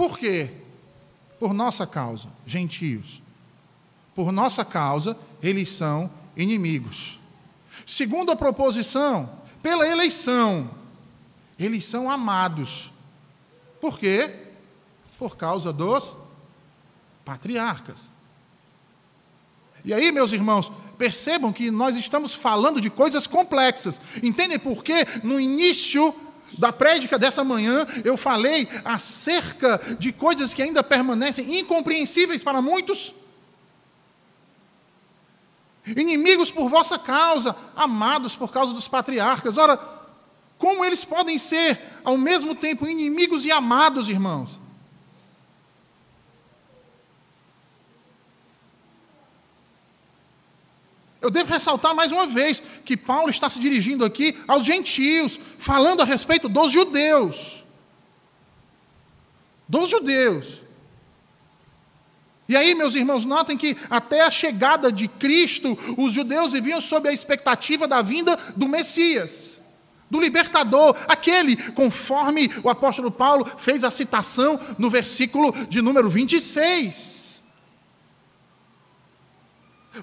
Por 0.00 0.18
quê? 0.18 0.50
Por 1.38 1.52
nossa 1.52 1.86
causa, 1.86 2.28
gentios. 2.46 3.22
Por 4.14 4.32
nossa 4.32 4.64
causa, 4.64 5.14
eles 5.42 5.68
são 5.68 6.10
inimigos. 6.34 7.20
Segunda 7.84 8.34
proposição, 8.34 9.28
pela 9.62 9.86
eleição, 9.86 10.70
eles 11.58 11.84
são 11.84 12.10
amados. 12.10 12.90
Por 13.78 13.98
quê? 13.98 14.36
Por 15.18 15.36
causa 15.36 15.70
dos 15.70 16.16
patriarcas. 17.22 18.08
E 19.84 19.92
aí, 19.92 20.10
meus 20.10 20.32
irmãos, 20.32 20.72
percebam 20.96 21.52
que 21.52 21.70
nós 21.70 21.94
estamos 21.94 22.32
falando 22.32 22.80
de 22.80 22.88
coisas 22.88 23.26
complexas. 23.26 24.00
Entendem 24.22 24.58
por 24.58 24.82
quê? 24.82 25.04
No 25.22 25.38
início 25.38 26.14
da 26.58 26.72
prédica 26.72 27.18
dessa 27.18 27.44
manhã, 27.44 27.86
eu 28.04 28.16
falei 28.16 28.68
acerca 28.84 29.80
de 29.98 30.12
coisas 30.12 30.54
que 30.54 30.62
ainda 30.62 30.82
permanecem 30.82 31.58
incompreensíveis 31.58 32.42
para 32.44 32.60
muitos. 32.60 33.14
Inimigos 35.86 36.50
por 36.50 36.68
vossa 36.68 36.98
causa, 36.98 37.56
amados 37.74 38.36
por 38.36 38.50
causa 38.50 38.72
dos 38.72 38.88
patriarcas. 38.88 39.58
Ora, 39.58 39.78
como 40.58 40.84
eles 40.84 41.04
podem 41.04 41.38
ser 41.38 41.80
ao 42.04 42.16
mesmo 42.16 42.54
tempo 42.54 42.86
inimigos 42.86 43.44
e 43.44 43.50
amados, 43.50 44.08
irmãos? 44.08 44.60
Eu 51.20 51.30
devo 51.30 51.52
ressaltar 51.52 51.94
mais 51.94 52.10
uma 52.10 52.26
vez 52.26 52.62
que 52.84 52.96
Paulo 52.96 53.30
está 53.30 53.50
se 53.50 53.58
dirigindo 53.58 54.04
aqui 54.04 54.36
aos 54.48 54.64
gentios, 54.64 55.38
falando 55.58 56.00
a 56.00 56.04
respeito 56.04 56.48
dos 56.48 56.72
judeus. 56.72 57.62
Dos 59.68 59.90
judeus. 59.90 60.60
E 62.48 62.56
aí, 62.56 62.74
meus 62.74 62.94
irmãos, 62.94 63.24
notem 63.24 63.56
que 63.56 63.76
até 63.88 64.22
a 64.22 64.30
chegada 64.30 64.90
de 64.90 65.06
Cristo, 65.06 65.78
os 65.96 66.12
judeus 66.12 66.52
viviam 66.52 66.80
sob 66.80 67.08
a 67.08 67.12
expectativa 67.12 67.86
da 67.86 68.02
vinda 68.02 68.36
do 68.56 68.66
Messias, 68.66 69.60
do 70.10 70.20
libertador, 70.20 70.96
aquele, 71.06 71.54
conforme 71.72 72.50
o 72.64 72.70
apóstolo 72.70 73.10
Paulo 73.10 73.46
fez 73.58 73.84
a 73.84 73.90
citação 73.90 74.58
no 74.78 74.90
versículo 74.90 75.52
de 75.68 75.80
número 75.80 76.10
26. 76.10 77.19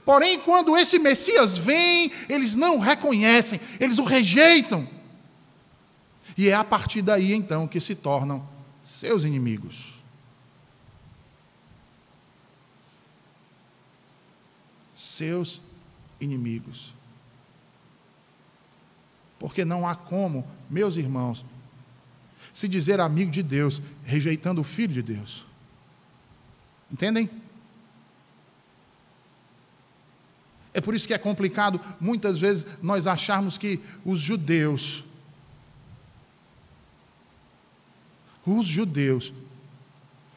Porém, 0.03 0.39
quando 0.39 0.77
esse 0.77 0.99
Messias 0.99 1.57
vem, 1.57 2.11
eles 2.27 2.55
não 2.55 2.77
o 2.77 2.79
reconhecem, 2.79 3.59
eles 3.79 3.99
o 3.99 4.03
rejeitam. 4.03 4.87
E 6.37 6.49
é 6.49 6.53
a 6.53 6.63
partir 6.63 7.01
daí 7.01 7.33
então 7.33 7.67
que 7.67 7.79
se 7.79 7.95
tornam 7.95 8.47
seus 8.83 9.23
inimigos. 9.23 9.93
Seus 14.93 15.61
inimigos. 16.19 16.93
Porque 19.39 19.63
não 19.63 19.87
há 19.87 19.95
como, 19.95 20.45
meus 20.69 20.95
irmãos, 20.97 21.45
se 22.53 22.67
dizer 22.67 22.99
amigo 22.99 23.31
de 23.31 23.43
Deus, 23.43 23.81
rejeitando 24.03 24.61
o 24.61 24.63
Filho 24.63 24.93
de 24.93 25.01
Deus. 25.01 25.45
Entendem? 26.91 27.29
É 30.77 30.79
por 30.79 30.93
isso 30.93 31.07
que 31.07 31.13
é 31.15 31.17
complicado 31.17 31.81
muitas 31.99 32.37
vezes 32.37 32.63
nós 32.83 33.07
acharmos 33.07 33.57
que 33.57 33.79
os 34.05 34.19
judeus, 34.19 35.03
os 38.45 38.67
judeus 38.67 39.33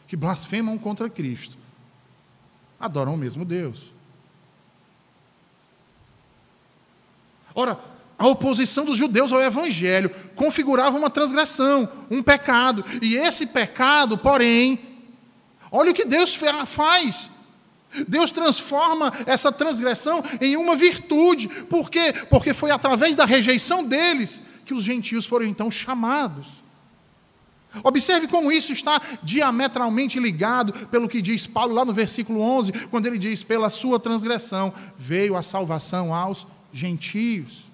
que 0.09 0.17
blasfemam 0.17 0.79
contra 0.79 1.11
Cristo, 1.11 1.59
adoram 2.81 3.13
o 3.13 3.19
mesmo 3.19 3.45
Deus. 3.45 3.93
Ora, 7.55 7.79
a 8.19 8.27
oposição 8.27 8.87
dos 8.87 8.97
judeus 8.97 9.33
ao 9.33 9.43
evangelho 9.43 10.09
configurava 10.35 10.97
uma 10.97 11.11
transgressão, 11.11 11.87
um 12.11 12.23
pecado. 12.23 12.83
E 13.03 13.15
esse 13.15 13.45
pecado, 13.45 14.17
porém, 14.17 14.81
olha 15.71 15.91
o 15.91 15.95
que 15.95 16.07
Deus 16.07 16.35
faz. 16.65 17.29
Deus 18.07 18.31
transforma 18.31 19.13
essa 19.27 19.51
transgressão 19.51 20.23
em 20.41 20.57
uma 20.57 20.77
virtude. 20.77 21.49
Por 21.49 21.91
quê? 21.91 22.13
Porque 22.29 22.55
foi 22.55 22.71
através 22.71 23.17
da 23.17 23.25
rejeição 23.25 23.85
deles 23.85 24.41
que 24.65 24.75
os 24.75 24.85
gentios 24.85 25.27
foram 25.27 25.47
então 25.47 25.71
chamados. 25.71 26.47
Observe 27.85 28.27
como 28.27 28.51
isso 28.51 28.73
está 28.73 29.01
diametralmente 29.23 30.19
ligado 30.19 30.73
pelo 30.89 31.09
que 31.09 31.23
diz 31.23 31.47
Paulo 31.47 31.75
lá 31.75 31.85
no 31.85 31.93
versículo 31.93 32.41
11, 32.41 32.73
quando 32.89 33.07
ele 33.07 33.19
diz: 33.19 33.45
pela 33.45 33.71
sua 33.71 33.99
transgressão 33.99 34.73
veio 34.99 35.37
a 35.37 35.43
salvação 35.43 36.15
aos 36.15 36.47
gentios. 36.73 37.71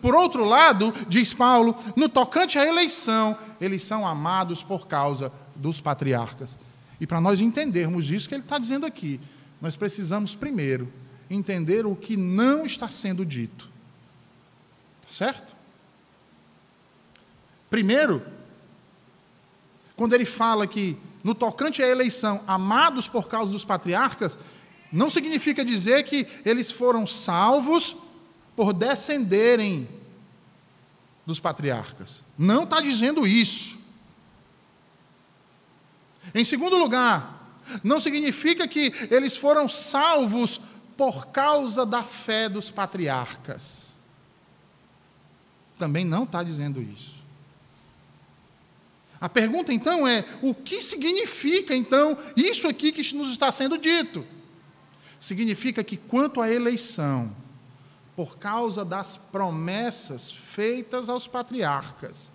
Por 0.00 0.14
outro 0.14 0.44
lado, 0.44 0.92
diz 1.08 1.32
Paulo, 1.32 1.74
no 1.96 2.08
tocante 2.08 2.58
à 2.58 2.66
eleição, 2.66 3.36
eles 3.60 3.82
são 3.82 4.06
amados 4.06 4.62
por 4.62 4.86
causa 4.86 5.32
dos 5.56 5.80
patriarcas. 5.80 6.58
E 7.00 7.06
para 7.06 7.20
nós 7.20 7.40
entendermos 7.40 8.10
isso 8.10 8.28
que 8.28 8.34
ele 8.34 8.42
está 8.42 8.58
dizendo 8.58 8.84
aqui, 8.84 9.18
nós 9.60 9.74
precisamos 9.74 10.34
primeiro 10.34 10.92
entender 11.30 11.86
o 11.86 11.96
que 11.96 12.16
não 12.16 12.66
está 12.66 12.88
sendo 12.88 13.24
dito. 13.24 13.70
Tá 15.02 15.08
certo? 15.10 15.56
Primeiro, 17.70 18.22
quando 19.96 20.12
ele 20.12 20.24
fala 20.24 20.66
que 20.66 20.96
no 21.22 21.34
tocante 21.34 21.82
à 21.82 21.86
eleição, 21.86 22.42
amados 22.46 23.06
por 23.06 23.28
causa 23.28 23.52
dos 23.52 23.64
patriarcas, 23.64 24.38
não 24.92 25.08
significa 25.08 25.64
dizer 25.64 26.02
que 26.04 26.26
eles 26.44 26.72
foram 26.72 27.06
salvos 27.06 27.96
por 28.56 28.72
descenderem 28.72 29.88
dos 31.24 31.38
patriarcas. 31.38 32.22
Não 32.36 32.64
está 32.64 32.80
dizendo 32.80 33.26
isso. 33.26 33.78
Em 36.34 36.44
segundo 36.44 36.76
lugar, 36.76 37.58
não 37.82 38.00
significa 38.00 38.66
que 38.66 38.92
eles 39.10 39.36
foram 39.36 39.68
salvos 39.68 40.60
por 40.96 41.28
causa 41.28 41.86
da 41.86 42.02
fé 42.02 42.48
dos 42.48 42.70
patriarcas. 42.70 43.96
Também 45.78 46.04
não 46.04 46.24
está 46.24 46.42
dizendo 46.42 46.82
isso. 46.82 47.20
A 49.20 49.28
pergunta 49.28 49.72
então 49.72 50.06
é: 50.06 50.24
o 50.42 50.54
que 50.54 50.80
significa 50.80 51.74
então 51.74 52.18
isso 52.36 52.66
aqui 52.66 52.92
que 52.92 53.14
nos 53.14 53.30
está 53.30 53.52
sendo 53.52 53.76
dito? 53.76 54.26
Significa 55.20 55.84
que, 55.84 55.98
quanto 55.98 56.40
à 56.40 56.50
eleição, 56.50 57.34
por 58.16 58.38
causa 58.38 58.84
das 58.84 59.16
promessas 59.16 60.30
feitas 60.30 61.08
aos 61.08 61.26
patriarcas, 61.26 62.32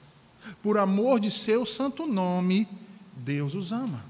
por 0.62 0.78
amor 0.78 1.20
de 1.20 1.32
seu 1.32 1.66
santo 1.66 2.06
nome, 2.06 2.68
Deus 3.16 3.54
os 3.56 3.72
ama. 3.72 4.04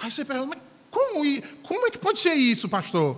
Aí 0.00 0.10
você 0.10 0.24
pergunta, 0.24 0.56
mas 0.56 0.62
como, 0.90 1.42
como 1.62 1.86
é 1.86 1.90
que 1.90 1.98
pode 1.98 2.20
ser 2.20 2.34
isso, 2.34 2.68
pastor? 2.68 3.16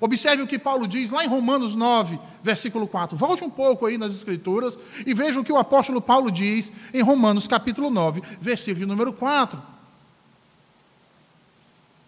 Observe 0.00 0.42
o 0.42 0.46
que 0.46 0.58
Paulo 0.58 0.86
diz 0.86 1.10
lá 1.10 1.24
em 1.24 1.28
Romanos 1.28 1.74
9, 1.74 2.18
versículo 2.42 2.88
4. 2.88 3.16
Volte 3.16 3.44
um 3.44 3.50
pouco 3.50 3.86
aí 3.86 3.96
nas 3.96 4.14
Escrituras 4.14 4.78
e 5.06 5.14
veja 5.14 5.40
o 5.40 5.44
que 5.44 5.52
o 5.52 5.56
apóstolo 5.56 6.00
Paulo 6.00 6.30
diz 6.30 6.72
em 6.92 7.02
Romanos 7.02 7.46
capítulo 7.46 7.88
9, 7.88 8.22
versículo 8.40 8.86
número 8.86 9.12
4. 9.12 9.60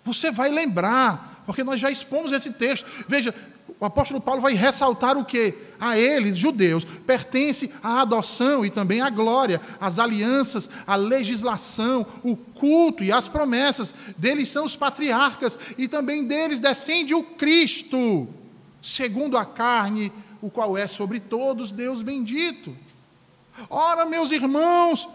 Você 0.04 0.30
vai 0.30 0.50
lembrar, 0.50 1.42
porque 1.46 1.62
nós 1.62 1.78
já 1.78 1.90
expomos 1.90 2.32
esse 2.32 2.52
texto. 2.52 2.86
Veja, 3.06 3.34
o 3.80 3.84
apóstolo 3.84 4.20
Paulo 4.20 4.40
vai 4.40 4.54
ressaltar 4.54 5.16
o 5.16 5.24
que? 5.24 5.54
A 5.78 5.96
eles, 5.96 6.36
judeus, 6.36 6.84
pertence 6.84 7.72
a 7.80 8.00
adoção 8.00 8.66
e 8.66 8.70
também 8.70 9.00
a 9.00 9.08
glória, 9.08 9.60
as 9.80 10.00
alianças, 10.00 10.68
a 10.84 10.96
legislação, 10.96 12.04
o 12.24 12.36
culto 12.36 13.04
e 13.04 13.12
as 13.12 13.28
promessas. 13.28 13.94
Deles 14.16 14.48
são 14.48 14.64
os 14.64 14.74
patriarcas 14.74 15.56
e 15.76 15.86
também 15.86 16.24
deles 16.24 16.58
descende 16.58 17.14
o 17.14 17.22
Cristo, 17.22 18.26
segundo 18.82 19.38
a 19.38 19.44
carne, 19.44 20.12
o 20.42 20.50
qual 20.50 20.76
é 20.76 20.88
sobre 20.88 21.20
todos 21.20 21.70
Deus 21.70 22.02
bendito. 22.02 22.76
Ora, 23.70 24.04
meus 24.04 24.32
irmãos, 24.32 25.08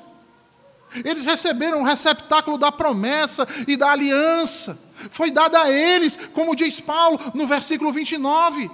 eles 1.04 1.26
receberam 1.26 1.82
o 1.82 1.86
receptáculo 1.86 2.58
da 2.58 2.72
promessa 2.72 3.46
e 3.68 3.76
da 3.76 3.92
aliança. 3.92 4.80
Foi 5.12 5.32
dada 5.32 5.62
a 5.62 5.72
eles, 5.72 6.16
como 6.34 6.56
diz 6.56 6.80
Paulo 6.80 7.20
no 7.34 7.48
versículo 7.48 7.92
29. 7.92 8.70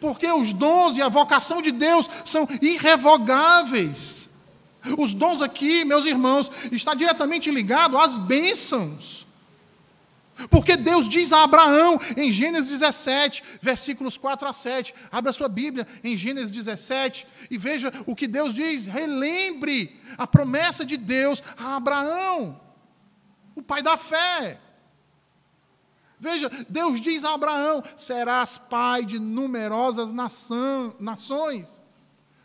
Porque 0.00 0.30
os 0.30 0.52
dons 0.52 0.96
e 0.96 1.02
a 1.02 1.08
vocação 1.08 1.62
de 1.62 1.72
Deus 1.72 2.08
são 2.24 2.46
irrevogáveis. 2.60 4.28
Os 4.98 5.12
dons 5.12 5.42
aqui, 5.42 5.84
meus 5.84 6.06
irmãos, 6.06 6.50
está 6.72 6.94
diretamente 6.94 7.50
ligado 7.50 7.98
às 7.98 8.16
bênçãos. 8.16 9.26
Porque 10.48 10.76
Deus 10.76 11.06
diz 11.06 11.32
a 11.32 11.42
Abraão 11.42 12.00
em 12.16 12.30
Gênesis 12.30 12.70
17, 12.70 13.42
versículos 13.60 14.16
4 14.16 14.48
a 14.48 14.52
7. 14.52 14.94
Abra 15.10 15.32
sua 15.32 15.48
Bíblia 15.48 15.86
em 16.02 16.16
Gênesis 16.16 16.50
17 16.50 17.26
e 17.50 17.58
veja 17.58 17.92
o 18.06 18.16
que 18.16 18.26
Deus 18.26 18.54
diz. 18.54 18.86
Relembre 18.86 20.00
a 20.16 20.26
promessa 20.26 20.84
de 20.84 20.96
Deus 20.96 21.42
a 21.58 21.76
Abraão, 21.76 22.58
o 23.54 23.62
pai 23.62 23.82
da 23.82 23.96
fé. 23.96 24.58
Veja, 26.20 26.50
Deus 26.68 27.00
diz 27.00 27.24
a 27.24 27.34
Abraão: 27.34 27.82
serás 27.96 28.58
pai 28.58 29.04
de 29.04 29.18
numerosas 29.18 30.12
nação, 30.12 30.94
nações. 31.00 31.82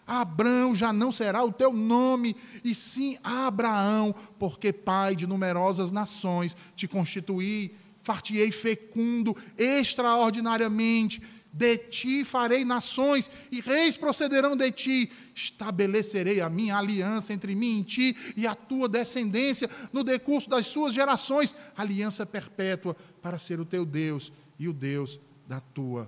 Abraão 0.07 0.75
já 0.75 0.93
não 0.93 1.11
será 1.11 1.43
o 1.43 1.51
teu 1.51 1.73
nome, 1.73 2.35
e 2.63 2.75
sim 2.75 3.17
Abraão, 3.23 4.13
porque 4.37 4.71
pai 4.71 5.15
de 5.15 5.25
numerosas 5.25 5.91
nações 5.91 6.55
te 6.75 6.87
constituí 6.87 7.75
fartiei 8.05 8.51
fecundo 8.51 9.35
extraordinariamente. 9.57 11.21
De 11.51 11.77
ti 11.77 12.25
farei 12.25 12.65
nações, 12.65 13.31
e 13.49 13.61
reis 13.61 13.95
procederão 13.95 14.57
de 14.57 14.69
ti. 14.71 15.11
Estabelecerei 15.33 16.41
a 16.41 16.49
minha 16.49 16.77
aliança 16.77 17.33
entre 17.33 17.55
mim 17.55 17.79
e 17.79 17.83
ti 17.83 18.17
e 18.35 18.45
a 18.45 18.53
tua 18.53 18.89
descendência 18.89 19.69
no 19.93 20.03
decurso 20.03 20.49
das 20.49 20.67
suas 20.67 20.93
gerações, 20.93 21.55
aliança 21.77 22.25
perpétua 22.25 22.95
para 23.25 23.39
ser 23.39 23.59
o 23.59 23.65
teu 23.65 23.83
Deus 23.83 24.31
e 24.59 24.69
o 24.69 24.73
Deus 24.73 25.19
da 25.47 25.59
tua 25.59 26.07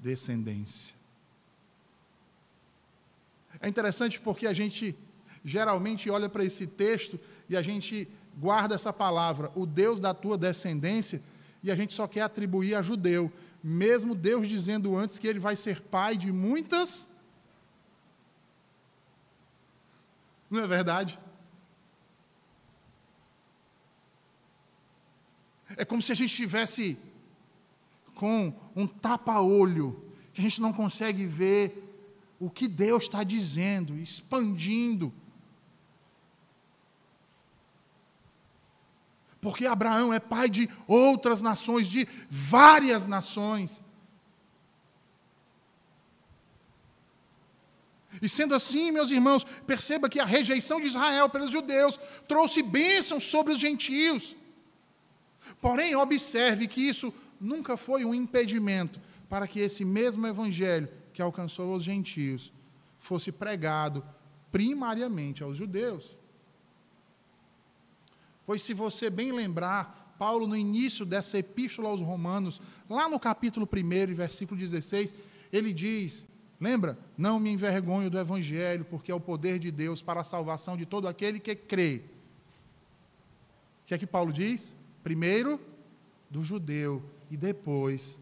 descendência. 0.00 0.96
É 3.60 3.68
interessante 3.68 4.20
porque 4.20 4.48
a 4.48 4.52
gente 4.52 4.98
geralmente 5.44 6.10
olha 6.10 6.28
para 6.28 6.44
esse 6.44 6.66
texto 6.66 7.20
e 7.48 7.56
a 7.56 7.62
gente 7.62 8.08
guarda 8.36 8.74
essa 8.74 8.92
palavra, 8.92 9.52
o 9.54 9.64
Deus 9.64 10.00
da 10.00 10.12
tua 10.12 10.36
descendência, 10.36 11.22
e 11.62 11.70
a 11.70 11.76
gente 11.76 11.94
só 11.94 12.08
quer 12.08 12.22
atribuir 12.22 12.74
a 12.74 12.82
judeu, 12.82 13.30
mesmo 13.62 14.12
Deus 14.12 14.48
dizendo 14.48 14.96
antes 14.96 15.20
que 15.20 15.28
ele 15.28 15.38
vai 15.38 15.54
ser 15.54 15.80
pai 15.82 16.16
de 16.16 16.32
muitas. 16.32 17.08
Não 20.50 20.64
é 20.64 20.66
verdade? 20.66 21.16
É 25.76 25.84
como 25.84 26.02
se 26.02 26.12
a 26.12 26.14
gente 26.14 26.30
estivesse 26.30 26.98
com 28.14 28.52
um 28.74 28.86
tapa-olho, 28.86 30.02
que 30.32 30.40
a 30.40 30.42
gente 30.42 30.60
não 30.60 30.72
consegue 30.72 31.26
ver 31.26 31.82
o 32.38 32.50
que 32.50 32.68
Deus 32.68 33.04
está 33.04 33.24
dizendo, 33.24 33.98
expandindo. 33.98 35.12
Porque 39.40 39.66
Abraão 39.66 40.12
é 40.12 40.18
pai 40.18 40.48
de 40.48 40.68
outras 40.86 41.40
nações, 41.40 41.88
de 41.88 42.06
várias 42.28 43.06
nações. 43.06 43.82
E 48.20 48.28
sendo 48.28 48.54
assim, 48.54 48.90
meus 48.90 49.10
irmãos, 49.10 49.44
perceba 49.66 50.08
que 50.08 50.18
a 50.18 50.24
rejeição 50.24 50.80
de 50.80 50.86
Israel 50.86 51.28
pelos 51.28 51.50
judeus 51.50 51.98
trouxe 52.26 52.62
bênçãos 52.62 53.24
sobre 53.24 53.52
os 53.52 53.60
gentios. 53.60 54.34
Porém, 55.60 55.94
observe 55.94 56.66
que 56.66 56.80
isso 56.80 57.12
nunca 57.40 57.76
foi 57.76 58.04
um 58.04 58.14
impedimento 58.14 59.00
para 59.28 59.46
que 59.46 59.60
esse 59.60 59.84
mesmo 59.84 60.26
evangelho 60.26 60.88
que 61.12 61.22
alcançou 61.22 61.74
os 61.74 61.82
gentios 61.82 62.52
fosse 62.98 63.30
pregado 63.32 64.04
primariamente 64.52 65.42
aos 65.42 65.56
judeus. 65.56 66.16
Pois, 68.44 68.62
se 68.62 68.72
você 68.72 69.10
bem 69.10 69.32
lembrar, 69.32 70.14
Paulo, 70.18 70.46
no 70.46 70.56
início 70.56 71.04
dessa 71.04 71.38
epístola 71.38 71.88
aos 71.88 72.00
Romanos, 72.00 72.60
lá 72.88 73.08
no 73.08 73.18
capítulo 73.18 73.68
1, 73.70 74.14
versículo 74.14 74.58
16, 74.58 75.14
ele 75.52 75.72
diz: 75.72 76.24
Lembra? 76.60 76.98
Não 77.16 77.38
me 77.38 77.50
envergonho 77.50 78.10
do 78.10 78.18
Evangelho, 78.18 78.84
porque 78.84 79.10
é 79.10 79.14
o 79.14 79.20
poder 79.20 79.58
de 79.58 79.70
Deus 79.70 80.00
para 80.00 80.20
a 80.20 80.24
salvação 80.24 80.76
de 80.76 80.86
todo 80.86 81.06
aquele 81.06 81.38
que 81.38 81.54
crê. 81.54 82.02
O 83.82 83.86
que 83.86 83.94
é 83.94 83.98
que 83.98 84.06
Paulo 84.06 84.32
diz? 84.32 84.74
Primeiro 85.06 85.60
do 86.28 86.42
judeu 86.42 87.00
e 87.30 87.36
depois 87.36 88.18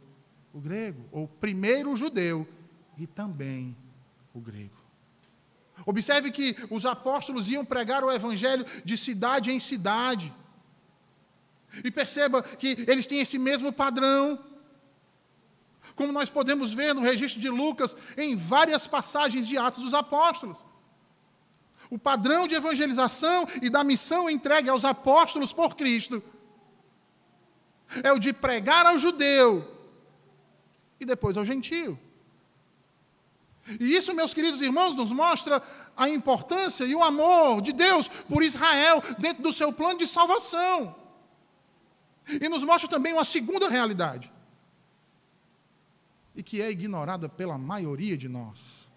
o 0.52 0.60
grego. 0.60 1.02
Ou 1.10 1.26
primeiro 1.26 1.90
o 1.90 1.96
judeu 1.96 2.46
e 2.98 3.06
também 3.06 3.74
o 4.34 4.38
grego. 4.38 4.76
Observe 5.86 6.30
que 6.30 6.54
os 6.68 6.84
apóstolos 6.84 7.48
iam 7.48 7.64
pregar 7.64 8.04
o 8.04 8.12
evangelho 8.12 8.66
de 8.84 8.98
cidade 8.98 9.50
em 9.50 9.58
cidade. 9.58 10.30
E 11.82 11.90
perceba 11.90 12.42
que 12.42 12.84
eles 12.86 13.06
têm 13.06 13.20
esse 13.20 13.38
mesmo 13.38 13.72
padrão. 13.72 14.38
Como 15.96 16.12
nós 16.12 16.28
podemos 16.28 16.74
ver 16.74 16.94
no 16.94 17.00
registro 17.00 17.40
de 17.40 17.48
Lucas, 17.48 17.96
em 18.14 18.36
várias 18.36 18.86
passagens 18.86 19.48
de 19.48 19.56
Atos 19.56 19.82
dos 19.82 19.94
Apóstolos. 19.94 20.62
O 21.88 21.98
padrão 21.98 22.46
de 22.46 22.54
evangelização 22.54 23.46
e 23.62 23.70
da 23.70 23.82
missão 23.82 24.28
entregue 24.28 24.68
aos 24.68 24.84
apóstolos 24.84 25.50
por 25.50 25.76
Cristo 25.76 26.22
é 28.02 28.12
o 28.12 28.18
de 28.18 28.32
pregar 28.32 28.86
ao 28.86 28.98
judeu 28.98 29.70
e 30.98 31.04
depois 31.04 31.36
ao 31.36 31.44
gentio. 31.44 31.98
E 33.80 33.96
isso, 33.96 34.14
meus 34.14 34.34
queridos 34.34 34.60
irmãos, 34.60 34.94
nos 34.94 35.10
mostra 35.10 35.62
a 35.96 36.08
importância 36.08 36.84
e 36.84 36.94
o 36.94 37.02
amor 37.02 37.62
de 37.62 37.72
Deus 37.72 38.08
por 38.08 38.42
Israel 38.42 39.02
dentro 39.18 39.42
do 39.42 39.52
seu 39.52 39.72
plano 39.72 39.98
de 39.98 40.06
salvação. 40.06 40.94
E 42.28 42.48
nos 42.48 42.62
mostra 42.62 42.88
também 42.88 43.12
uma 43.12 43.24
segunda 43.24 43.68
realidade, 43.68 44.32
e 46.34 46.42
que 46.42 46.60
é 46.60 46.70
ignorada 46.70 47.28
pela 47.28 47.58
maioria 47.58 48.16
de 48.16 48.28
nós. 48.28 48.88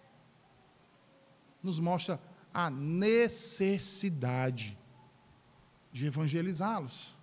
Nos 1.61 1.79
mostra 1.79 2.21
a 2.53 2.69
necessidade 2.69 4.77
de 5.91 6.05
evangelizá-los. 6.05 7.16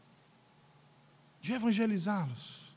De 1.45 1.53
evangelizá-los. 1.53 2.75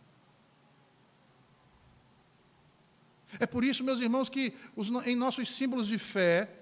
É 3.39 3.45
por 3.45 3.63
isso, 3.63 3.81
meus 3.81 4.01
irmãos, 4.01 4.27
que 4.27 4.53
os, 4.75 4.89
em 5.05 5.15
nossos 5.15 5.55
símbolos 5.55 5.87
de 5.87 5.97
fé, 5.97 6.53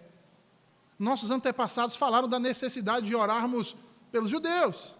nossos 1.00 1.32
antepassados 1.32 1.96
falaram 1.96 2.30
da 2.30 2.40
necessidade 2.40 3.08
de 3.08 3.16
orarmos 3.16 3.76
pelos 4.12 4.30
judeus. 4.30 4.94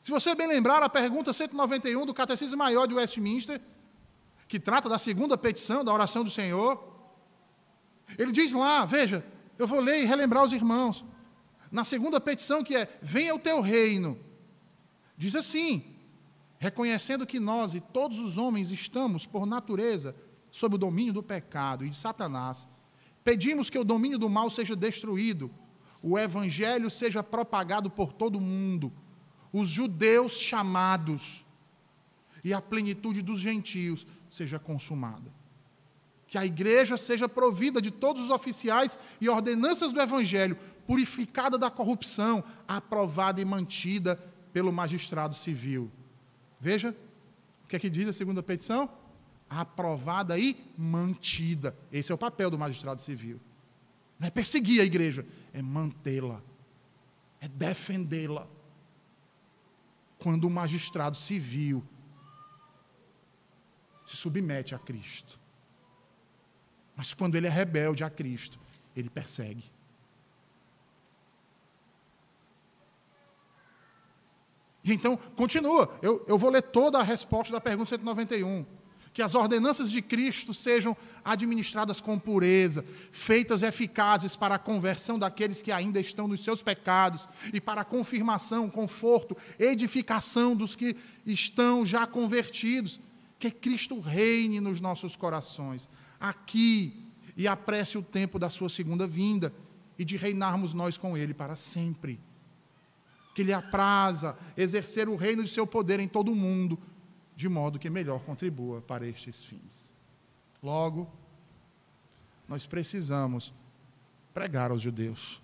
Se 0.00 0.12
você 0.12 0.32
bem 0.32 0.46
lembrar, 0.46 0.80
a 0.80 0.88
pergunta 0.88 1.32
191 1.32 2.06
do 2.06 2.14
Catecismo 2.14 2.56
Maior 2.56 2.86
de 2.86 2.94
Westminster, 2.94 3.60
que 4.46 4.60
trata 4.60 4.88
da 4.88 4.96
segunda 4.96 5.36
petição 5.36 5.84
da 5.84 5.92
oração 5.92 6.22
do 6.22 6.30
Senhor, 6.30 6.70
ele 8.16 8.30
diz 8.30 8.52
lá, 8.52 8.84
veja, 8.84 9.26
eu 9.58 9.66
vou 9.66 9.80
ler 9.80 10.04
e 10.04 10.06
relembrar 10.06 10.44
os 10.44 10.52
irmãos. 10.52 11.04
Na 11.68 11.82
segunda 11.82 12.20
petição, 12.20 12.62
que 12.62 12.76
é: 12.76 12.96
Venha 13.02 13.34
o 13.34 13.40
teu 13.40 13.60
reino. 13.60 14.32
Diz 15.16 15.34
assim: 15.34 15.84
reconhecendo 16.58 17.26
que 17.26 17.38
nós 17.38 17.74
e 17.74 17.80
todos 17.80 18.18
os 18.18 18.38
homens 18.38 18.70
estamos, 18.70 19.26
por 19.26 19.46
natureza, 19.46 20.14
sob 20.50 20.76
o 20.76 20.78
domínio 20.78 21.12
do 21.12 21.22
pecado 21.22 21.84
e 21.84 21.90
de 21.90 21.96
Satanás, 21.98 22.66
pedimos 23.22 23.68
que 23.68 23.78
o 23.78 23.84
domínio 23.84 24.18
do 24.18 24.28
mal 24.28 24.48
seja 24.48 24.74
destruído, 24.74 25.50
o 26.02 26.18
evangelho 26.18 26.90
seja 26.90 27.22
propagado 27.22 27.90
por 27.90 28.12
todo 28.12 28.36
o 28.36 28.40
mundo, 28.40 28.92
os 29.52 29.68
judeus 29.68 30.38
chamados 30.38 31.44
e 32.42 32.52
a 32.52 32.60
plenitude 32.60 33.22
dos 33.22 33.40
gentios 33.40 34.06
seja 34.28 34.58
consumada. 34.58 35.32
Que 36.26 36.36
a 36.36 36.44
igreja 36.44 36.96
seja 36.96 37.28
provida 37.28 37.80
de 37.80 37.90
todos 37.90 38.22
os 38.22 38.30
oficiais 38.30 38.98
e 39.20 39.28
ordenanças 39.28 39.92
do 39.92 40.00
evangelho, 40.00 40.58
purificada 40.86 41.56
da 41.56 41.70
corrupção, 41.70 42.44
aprovada 42.66 43.40
e 43.40 43.44
mantida 43.44 44.20
pelo 44.54 44.72
magistrado 44.72 45.34
civil 45.34 45.92
Veja, 46.64 46.96
o 47.62 47.66
que 47.68 47.76
é 47.76 47.78
que 47.78 47.90
diz 47.90 48.08
a 48.08 48.12
segunda 48.14 48.42
petição? 48.42 48.88
Aprovada 49.50 50.38
e 50.38 50.56
mantida. 50.78 51.76
Esse 51.92 52.10
é 52.10 52.14
o 52.14 52.16
papel 52.16 52.50
do 52.50 52.58
magistrado 52.58 53.02
civil. 53.02 53.38
Não 54.18 54.28
é 54.28 54.30
perseguir 54.30 54.80
a 54.80 54.84
igreja, 54.84 55.26
é 55.52 55.60
mantê-la, 55.60 56.42
é 57.38 57.46
defendê-la. 57.48 58.48
Quando 60.18 60.44
o 60.44 60.50
magistrado 60.50 61.18
civil 61.18 61.84
se 64.06 64.16
submete 64.16 64.74
a 64.74 64.78
Cristo. 64.78 65.38
Mas 66.96 67.12
quando 67.12 67.34
ele 67.34 67.46
é 67.46 67.50
rebelde 67.50 68.02
a 68.02 68.08
Cristo, 68.08 68.58
ele 68.96 69.10
persegue. 69.10 69.70
E 74.84 74.92
então, 74.92 75.16
continua. 75.34 75.98
Eu, 76.02 76.22
eu 76.28 76.36
vou 76.36 76.50
ler 76.50 76.62
toda 76.62 76.98
a 76.98 77.02
resposta 77.02 77.52
da 77.52 77.60
pergunta 77.60 77.88
191. 77.88 78.66
Que 79.14 79.22
as 79.22 79.34
ordenanças 79.34 79.90
de 79.90 80.02
Cristo 80.02 80.52
sejam 80.52 80.96
administradas 81.24 82.00
com 82.00 82.18
pureza, 82.18 82.84
feitas 83.12 83.62
eficazes 83.62 84.34
para 84.34 84.56
a 84.56 84.58
conversão 84.58 85.18
daqueles 85.18 85.62
que 85.62 85.70
ainda 85.70 86.00
estão 86.00 86.26
nos 86.26 86.42
seus 86.42 86.62
pecados 86.62 87.28
e 87.52 87.60
para 87.60 87.82
a 87.82 87.84
confirmação, 87.84 88.68
conforto, 88.68 89.36
edificação 89.58 90.54
dos 90.54 90.74
que 90.74 90.96
estão 91.24 91.86
já 91.86 92.06
convertidos. 92.06 93.00
Que 93.38 93.50
Cristo 93.50 94.00
reine 94.00 94.60
nos 94.60 94.80
nossos 94.80 95.16
corações, 95.16 95.88
aqui, 96.18 97.04
e 97.36 97.46
apresse 97.48 97.96
o 97.96 98.02
tempo 98.02 98.38
da 98.38 98.50
sua 98.50 98.68
segunda 98.68 99.06
vinda 99.06 99.52
e 99.98 100.04
de 100.04 100.16
reinarmos 100.16 100.74
nós 100.74 100.98
com 100.98 101.16
Ele 101.16 101.34
para 101.34 101.56
sempre 101.56 102.18
que 103.34 103.42
lhe 103.42 103.52
apraza 103.52 104.38
exercer 104.56 105.08
o 105.08 105.16
reino 105.16 105.42
de 105.42 105.50
seu 105.50 105.66
poder 105.66 105.98
em 105.98 106.06
todo 106.06 106.30
o 106.30 106.36
mundo, 106.36 106.78
de 107.34 107.48
modo 107.48 107.78
que 107.78 107.90
melhor 107.90 108.20
contribua 108.20 108.80
para 108.80 109.06
estes 109.06 109.42
fins. 109.44 109.92
Logo, 110.62 111.12
nós 112.48 112.64
precisamos 112.64 113.52
pregar 114.32 114.70
aos 114.70 114.80
judeus. 114.80 115.42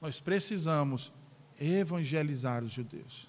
Nós 0.00 0.20
precisamos 0.20 1.12
evangelizar 1.58 2.64
os 2.64 2.72
judeus. 2.72 3.28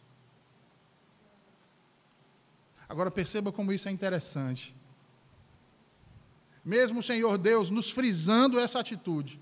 Agora 2.87 3.11
perceba 3.11 3.51
como 3.51 3.71
isso 3.71 3.87
é 3.87 3.91
interessante. 3.91 4.75
Mesmo 6.65 6.99
o 6.99 7.03
Senhor 7.03 7.37
Deus 7.37 7.69
nos 7.69 7.91
frisando 7.91 8.59
essa 8.59 8.79
atitude, 8.79 9.39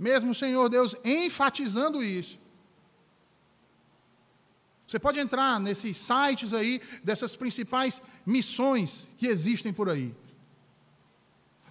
mesmo 0.00 0.30
o 0.30 0.34
Senhor 0.34 0.70
Deus 0.70 0.96
enfatizando 1.04 2.02
isso. 2.02 2.40
Você 4.86 4.98
pode 4.98 5.20
entrar 5.20 5.60
nesses 5.60 5.98
sites 5.98 6.54
aí, 6.54 6.80
dessas 7.04 7.36
principais 7.36 8.00
missões 8.24 9.08
que 9.18 9.26
existem 9.26 9.74
por 9.74 9.90
aí. 9.90 10.16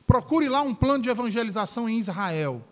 Procure 0.05 0.47
lá 0.47 0.61
um 0.61 0.75
plano 0.75 1.03
de 1.03 1.09
evangelização 1.09 1.89
em 1.89 1.97
Israel. 1.97 2.63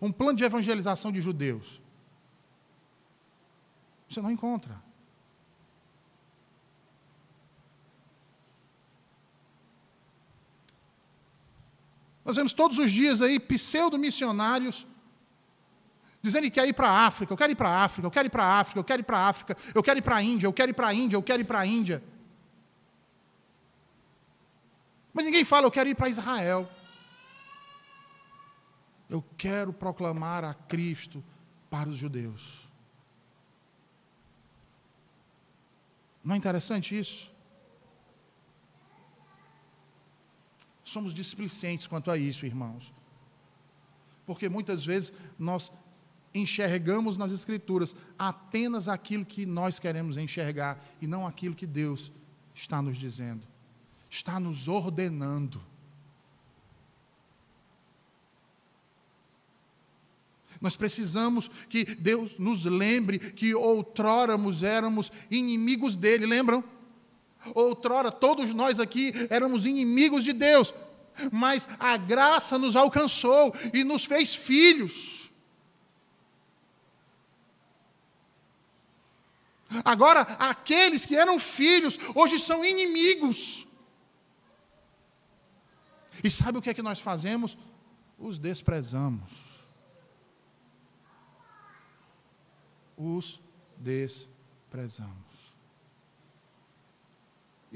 Um 0.00 0.12
plano 0.12 0.36
de 0.36 0.44
evangelização 0.44 1.10
de 1.10 1.22
judeus. 1.22 1.80
Você 4.08 4.20
não 4.20 4.30
encontra. 4.30 4.80
Nós 12.26 12.34
vemos 12.34 12.52
todos 12.52 12.76
os 12.76 12.90
dias 12.90 13.22
aí 13.22 13.38
pseudo-missionários 13.38 14.84
dizendo 16.20 16.42
que 16.42 16.50
quer 16.50 16.66
ir 16.66 16.72
para 16.72 16.90
a 16.90 17.06
África, 17.06 17.32
eu 17.32 17.36
quero 17.36 17.52
ir 17.52 17.54
para 17.54 17.68
a 17.68 17.84
África, 17.84 18.04
eu 18.04 18.10
quero 18.10 18.26
ir 18.26 18.30
para 18.30 18.44
a 18.44 18.58
África, 18.58 18.80
eu 18.80 18.84
quero 18.84 19.00
ir 19.00 19.04
para 19.04 19.18
a 19.18 19.28
África, 19.28 19.56
eu 19.72 19.82
quero 19.82 19.98
ir 20.00 20.02
para 20.02 20.16
a 20.16 20.22
Índia, 20.24 20.46
eu 20.48 20.52
quero 20.52 20.70
ir 20.72 20.74
para 20.74 20.88
a 20.88 20.94
Índia, 20.94 21.16
eu 21.16 21.22
quero 21.22 21.40
ir 21.40 21.44
para 21.44 21.60
a 21.60 21.66
Índia. 21.66 22.02
Mas 25.14 25.24
ninguém 25.24 25.44
fala, 25.44 25.68
eu 25.68 25.70
quero 25.70 25.88
ir 25.88 25.94
para 25.94 26.08
Israel. 26.08 26.68
Eu 29.08 29.24
quero 29.38 29.72
proclamar 29.72 30.42
a 30.42 30.52
Cristo 30.52 31.22
para 31.70 31.88
os 31.88 31.96
judeus. 31.96 32.68
Não 36.24 36.34
é 36.34 36.38
interessante 36.38 36.98
isso? 36.98 37.35
Somos 40.86 41.12
displicentes 41.12 41.86
quanto 41.86 42.10
a 42.10 42.16
isso, 42.16 42.46
irmãos. 42.46 42.94
Porque 44.24 44.48
muitas 44.48 44.86
vezes 44.86 45.12
nós 45.36 45.72
enxergamos 46.32 47.16
nas 47.16 47.32
Escrituras 47.32 47.94
apenas 48.18 48.86
aquilo 48.88 49.24
que 49.24 49.44
nós 49.44 49.78
queremos 49.80 50.16
enxergar 50.16 50.82
e 51.02 51.06
não 51.06 51.26
aquilo 51.26 51.56
que 51.56 51.66
Deus 51.66 52.12
está 52.54 52.80
nos 52.80 52.96
dizendo, 52.96 53.46
está 54.08 54.38
nos 54.38 54.68
ordenando. 54.68 55.60
Nós 60.60 60.76
precisamos 60.76 61.50
que 61.68 61.84
Deus 61.84 62.38
nos 62.38 62.64
lembre 62.64 63.18
que 63.18 63.54
outróramos 63.54 64.62
éramos 64.62 65.10
inimigos 65.30 65.96
dele, 65.96 66.26
lembram? 66.26 66.64
Outrora 67.54 68.10
todos 68.10 68.52
nós 68.54 68.80
aqui 68.80 69.12
éramos 69.30 69.66
inimigos 69.66 70.24
de 70.24 70.32
Deus, 70.32 70.74
mas 71.32 71.68
a 71.78 71.96
graça 71.96 72.58
nos 72.58 72.76
alcançou 72.76 73.54
e 73.72 73.84
nos 73.84 74.04
fez 74.04 74.34
filhos. 74.34 75.30
Agora, 79.84 80.20
aqueles 80.38 81.04
que 81.04 81.16
eram 81.16 81.38
filhos, 81.38 81.98
hoje 82.14 82.38
são 82.38 82.64
inimigos. 82.64 83.66
E 86.22 86.30
sabe 86.30 86.58
o 86.58 86.62
que 86.62 86.70
é 86.70 86.74
que 86.74 86.82
nós 86.82 86.98
fazemos? 86.98 87.58
Os 88.18 88.38
desprezamos. 88.38 89.46
os 92.96 93.40
desprezamos. 93.76 95.25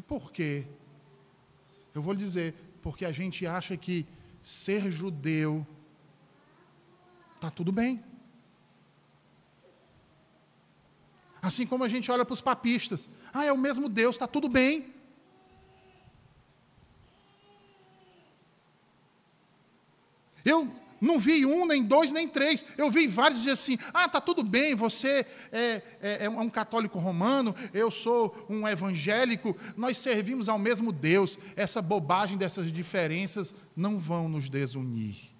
E 0.00 0.02
por 0.02 0.32
quê? 0.32 0.66
Eu 1.94 2.00
vou 2.00 2.14
lhe 2.14 2.20
dizer, 2.20 2.54
porque 2.80 3.04
a 3.04 3.12
gente 3.12 3.46
acha 3.46 3.76
que 3.76 4.06
ser 4.42 4.90
judeu 4.90 5.66
está 7.34 7.50
tudo 7.50 7.70
bem. 7.70 8.02
Assim 11.42 11.66
como 11.66 11.84
a 11.84 11.88
gente 11.88 12.10
olha 12.10 12.24
para 12.24 12.32
os 12.32 12.40
papistas, 12.40 13.10
ah, 13.30 13.44
é 13.44 13.52
o 13.52 13.58
mesmo 13.58 13.90
Deus, 13.90 14.16
está 14.16 14.26
tudo 14.26 14.48
bem. 14.48 14.90
Eu 20.42 20.66
não 21.00 21.18
vi 21.18 21.46
um, 21.46 21.64
nem 21.64 21.82
dois, 21.82 22.12
nem 22.12 22.28
três. 22.28 22.64
Eu 22.76 22.90
vi 22.90 23.06
vários 23.06 23.40
dizer 23.40 23.52
assim: 23.52 23.78
ah, 23.94 24.08
tá 24.08 24.20
tudo 24.20 24.42
bem, 24.42 24.74
você 24.74 25.24
é, 25.50 25.82
é, 26.00 26.24
é, 26.24 26.28
um 26.30 26.50
católico 26.50 26.98
romano, 26.98 27.54
eu 27.72 27.90
sou 27.90 28.46
um 28.48 28.68
evangélico, 28.68 29.56
nós 29.76 29.96
servimos 29.98 30.48
ao 30.48 30.58
mesmo 30.58 30.92
Deus. 30.92 31.38
Essa 31.56 31.80
bobagem 31.80 32.36
dessas 32.36 32.70
diferenças 32.70 33.54
não 33.74 33.98
vão 33.98 34.28
nos 34.28 34.48
desunir. 34.48 35.30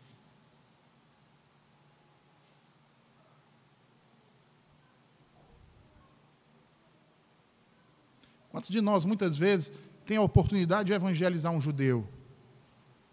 Quantos 8.51 8.69
de 8.69 8.81
nós, 8.81 9.05
muitas 9.05 9.37
vezes, 9.37 9.73
tem 10.05 10.17
a 10.17 10.23
oportunidade 10.23 10.89
de 10.89 10.93
evangelizar 10.93 11.53
um 11.53 11.61
judeu? 11.61 12.09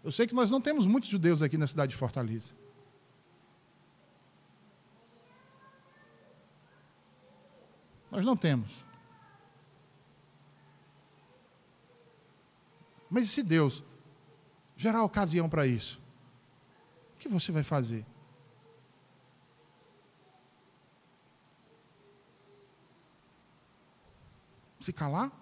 Eu 0.02 0.12
sei 0.12 0.26
que 0.26 0.34
nós 0.34 0.50
não 0.50 0.60
temos 0.60 0.86
muitos 0.86 1.10
judeus 1.10 1.42
aqui 1.42 1.58
na 1.58 1.66
cidade 1.66 1.90
de 1.90 1.96
Fortaleza. 1.96 2.52
Nós 8.10 8.24
não 8.24 8.36
temos. 8.36 8.84
Mas 13.10 13.30
se 13.30 13.42
Deus 13.42 13.82
gerar 14.76 15.02
ocasião 15.02 15.48
para 15.48 15.66
isso? 15.66 16.00
O 17.14 17.18
que 17.18 17.28
você 17.28 17.50
vai 17.50 17.62
fazer? 17.62 18.06
Se 24.80 24.92
calar? 24.92 25.32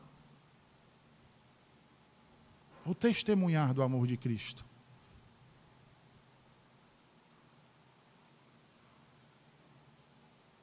Ou 2.87 2.95
testemunhar 2.95 3.75
do 3.75 3.83
amor 3.83 4.07
de 4.07 4.17
Cristo? 4.17 4.65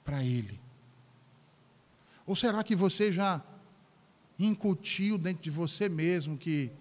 Para 0.04 0.24
Ele. 0.24 0.60
Ou 2.26 2.36
será 2.36 2.64
que 2.64 2.76
você 2.76 3.12
já 3.12 3.44
incutiu 4.40 5.18
dentro 5.18 5.44
de 5.44 5.52
você 5.52 5.90
mesmo 5.90 6.38
que 6.38 6.72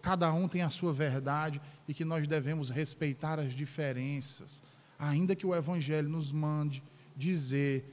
cada 0.00 0.32
um 0.32 0.46
tem 0.46 0.62
a 0.62 0.70
sua 0.70 0.92
verdade 0.92 1.60
e 1.88 1.94
que 1.94 2.04
nós 2.04 2.26
devemos 2.26 2.68
respeitar 2.68 3.40
as 3.40 3.54
diferenças, 3.54 4.62
ainda 4.98 5.34
que 5.34 5.46
o 5.46 5.54
Evangelho 5.54 6.08
nos 6.08 6.30
mande 6.30 6.82
dizer 7.16 7.84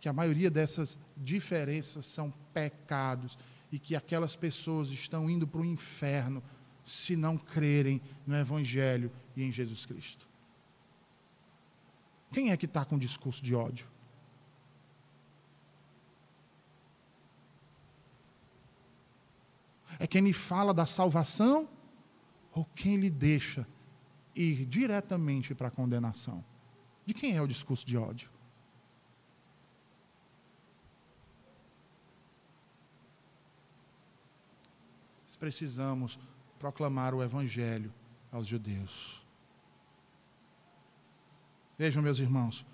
que 0.00 0.08
a 0.08 0.12
maioria 0.12 0.50
dessas 0.50 0.96
diferenças 1.16 2.06
são 2.06 2.32
pecados 2.54 3.36
e 3.70 3.78
que 3.78 3.94
aquelas 3.94 4.34
pessoas 4.34 4.88
estão 4.88 5.28
indo 5.28 5.46
para 5.46 5.60
o 5.60 5.64
inferno 5.64 6.42
se 6.84 7.16
não 7.16 7.36
crerem 7.36 8.00
no 8.26 8.34
Evangelho 8.34 9.12
e 9.36 9.42
em 9.42 9.52
Jesus 9.52 9.84
Cristo. 9.84 10.28
Quem 12.32 12.50
é 12.50 12.56
que 12.56 12.66
está 12.66 12.84
com 12.84 12.98
discurso 12.98 13.42
de 13.42 13.54
ódio? 13.54 13.86
É 19.98 20.06
quem 20.06 20.22
lhe 20.22 20.32
fala 20.32 20.72
da 20.72 20.86
salvação 20.86 21.68
ou 22.52 22.64
quem 22.64 22.96
lhe 22.96 23.10
deixa 23.10 23.66
ir 24.34 24.64
diretamente 24.64 25.54
para 25.54 25.68
a 25.68 25.70
condenação? 25.70 26.44
De 27.04 27.12
quem 27.12 27.36
é 27.36 27.42
o 27.42 27.46
discurso 27.46 27.86
de 27.86 27.96
ódio? 27.96 28.30
Precisamos 35.38 36.18
proclamar 36.58 37.14
o 37.14 37.22
Evangelho 37.22 37.92
aos 38.30 38.46
judeus. 38.46 39.22
Vejam, 41.78 42.02
meus 42.02 42.18
irmãos, 42.18 42.66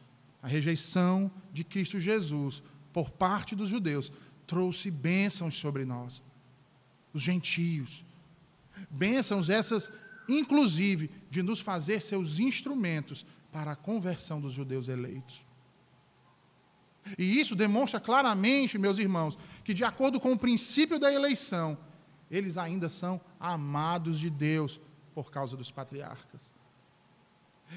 a 0.43 0.49
rejeição 0.49 1.31
de 1.53 1.63
Cristo 1.63 2.01
Jesus 2.01 2.63
por 2.93 3.11
parte 3.11 3.55
dos 3.55 3.69
judeus 3.69 4.11
trouxe 4.47 4.91
bênçãos 4.91 5.55
sobre 5.55 5.85
nós, 5.85 6.23
os 7.13 7.23
gentios. 7.23 8.05
Bênçãos 8.91 9.51
essas, 9.51 9.93
inclusive, 10.29 11.11
de 11.31 11.43
nos 11.43 11.61
fazer 11.61 12.01
seus 12.01 12.39
instrumentos 12.39 13.27
para 13.53 13.73
a 13.73 13.77
conversão 13.77 14.41
dos 14.41 14.53
judeus 14.53 14.89
eleitos. 14.89 15.45
E 17.19 17.39
isso 17.39 17.55
demonstra 17.55 18.01
claramente, 18.01 18.79
meus 18.79 18.99
irmãos, 18.99 19.39
que 19.63 19.75
de 19.75 19.85
acordo 19.85 20.19
com 20.19 20.33
o 20.33 20.39
princípio 20.39 20.99
da 20.99 21.13
eleição, 21.13 21.77
eles 22.35 22.57
ainda 22.57 22.89
são 22.89 23.21
amados 23.39 24.19
de 24.19 24.29
Deus 24.29 24.81
por 25.15 25.31
causa 25.31 25.57
dos 25.57 25.71
patriarcas. 25.71 26.53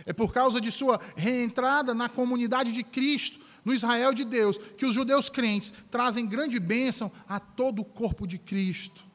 É 0.05 0.11
por 0.11 0.33
causa 0.33 0.59
de 0.59 0.71
sua 0.71 0.99
reentrada 1.15 1.93
na 1.93 2.09
comunidade 2.09 2.71
de 2.71 2.83
Cristo, 2.83 3.39
no 3.63 3.73
Israel 3.73 4.13
de 4.13 4.23
Deus, 4.23 4.57
que 4.77 4.85
os 4.85 4.95
judeus 4.95 5.29
crentes 5.29 5.73
trazem 5.91 6.25
grande 6.25 6.59
bênção 6.59 7.11
a 7.27 7.39
todo 7.39 7.81
o 7.81 7.85
corpo 7.85 8.25
de 8.25 8.37
Cristo. 8.37 9.05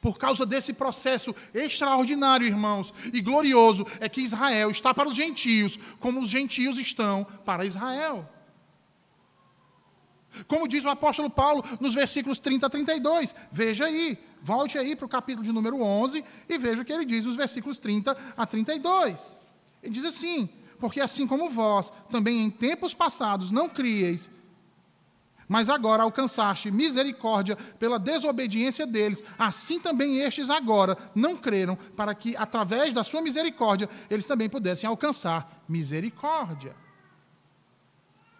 Por 0.00 0.16
causa 0.16 0.46
desse 0.46 0.72
processo 0.72 1.34
extraordinário, 1.52 2.46
irmãos, 2.46 2.94
e 3.12 3.20
glorioso, 3.20 3.86
é 4.00 4.08
que 4.08 4.22
Israel 4.22 4.70
está 4.70 4.94
para 4.94 5.08
os 5.08 5.16
gentios, 5.16 5.78
como 5.98 6.20
os 6.20 6.30
gentios 6.30 6.78
estão 6.78 7.24
para 7.44 7.66
Israel. 7.66 8.26
Como 10.46 10.68
diz 10.68 10.84
o 10.84 10.88
apóstolo 10.88 11.28
Paulo 11.28 11.62
nos 11.80 11.94
versículos 11.94 12.38
30 12.38 12.66
a 12.66 12.70
32. 12.70 13.34
Veja 13.50 13.86
aí, 13.86 14.18
volte 14.42 14.78
aí 14.78 14.96
para 14.96 15.06
o 15.06 15.08
capítulo 15.08 15.44
de 15.44 15.52
número 15.52 15.80
11 15.80 16.24
e 16.48 16.58
veja 16.58 16.82
o 16.82 16.84
que 16.84 16.92
ele 16.92 17.04
diz 17.04 17.24
nos 17.24 17.36
versículos 17.36 17.78
30 17.78 18.16
a 18.36 18.46
32. 18.46 19.38
Ele 19.82 19.92
diz 19.92 20.04
assim: 20.04 20.48
Porque 20.78 21.00
assim 21.00 21.26
como 21.26 21.50
vós 21.50 21.92
também 22.08 22.42
em 22.42 22.50
tempos 22.50 22.94
passados 22.94 23.50
não 23.50 23.68
crieis, 23.68 24.30
mas 25.48 25.68
agora 25.68 26.04
alcançaste 26.04 26.70
misericórdia 26.70 27.56
pela 27.78 27.98
desobediência 27.98 28.86
deles, 28.86 29.22
assim 29.36 29.80
também 29.80 30.20
estes 30.20 30.48
agora 30.48 30.96
não 31.12 31.36
creram, 31.36 31.76
para 31.96 32.14
que 32.14 32.36
através 32.36 32.94
da 32.94 33.02
sua 33.02 33.20
misericórdia 33.20 33.88
eles 34.08 34.26
também 34.26 34.48
pudessem 34.48 34.88
alcançar 34.88 35.64
misericórdia. 35.68 36.76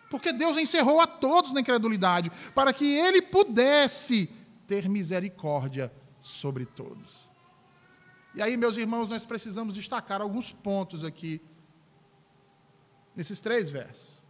Porque 0.08 0.32
Deus 0.32 0.56
encerrou 0.56 1.00
a 1.00 1.06
todos 1.06 1.52
na 1.52 1.60
incredulidade, 1.60 2.30
para 2.54 2.72
que 2.72 2.84
Ele 2.84 3.22
pudesse 3.22 4.28
ter 4.70 4.88
misericórdia 4.88 5.92
sobre 6.20 6.64
todos. 6.64 7.28
E 8.36 8.40
aí, 8.40 8.56
meus 8.56 8.76
irmãos, 8.76 9.10
nós 9.10 9.26
precisamos 9.26 9.74
destacar 9.74 10.22
alguns 10.22 10.52
pontos 10.52 11.02
aqui, 11.02 11.42
nesses 13.16 13.40
três 13.40 13.68
versos. 13.68 14.22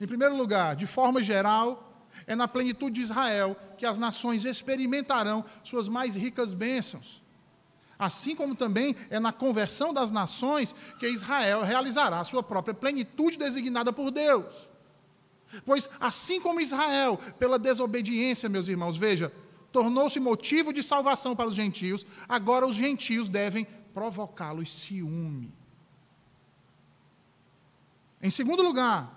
Em 0.00 0.06
primeiro 0.06 0.36
lugar, 0.36 0.76
de 0.76 0.86
forma 0.86 1.20
geral, 1.20 2.00
é 2.28 2.36
na 2.36 2.46
plenitude 2.46 2.94
de 2.94 3.00
Israel 3.00 3.56
que 3.76 3.84
as 3.84 3.98
nações 3.98 4.44
experimentarão 4.44 5.44
suas 5.64 5.88
mais 5.88 6.14
ricas 6.14 6.54
bênçãos. 6.54 7.20
Assim 7.98 8.36
como 8.36 8.54
também 8.54 8.94
é 9.10 9.18
na 9.18 9.32
conversão 9.32 9.92
das 9.92 10.12
nações 10.12 10.76
que 11.00 11.08
Israel 11.08 11.64
realizará 11.64 12.20
a 12.20 12.24
sua 12.24 12.42
própria 12.42 12.72
plenitude 12.72 13.36
designada 13.36 13.92
por 13.92 14.12
Deus. 14.12 14.70
Pois 15.64 15.90
assim 15.98 16.40
como 16.40 16.60
Israel, 16.60 17.18
pela 17.36 17.58
desobediência, 17.58 18.48
meus 18.48 18.68
irmãos, 18.68 18.96
veja, 18.96 19.32
tornou-se 19.76 20.18
motivo 20.18 20.72
de 20.72 20.82
salvação 20.82 21.36
para 21.36 21.50
os 21.50 21.54
gentios, 21.54 22.06
agora 22.26 22.66
os 22.66 22.74
gentios 22.74 23.28
devem 23.28 23.66
provocá-los 23.92 24.72
ciúme. 24.72 25.52
Em 28.22 28.30
segundo 28.30 28.62
lugar, 28.62 29.12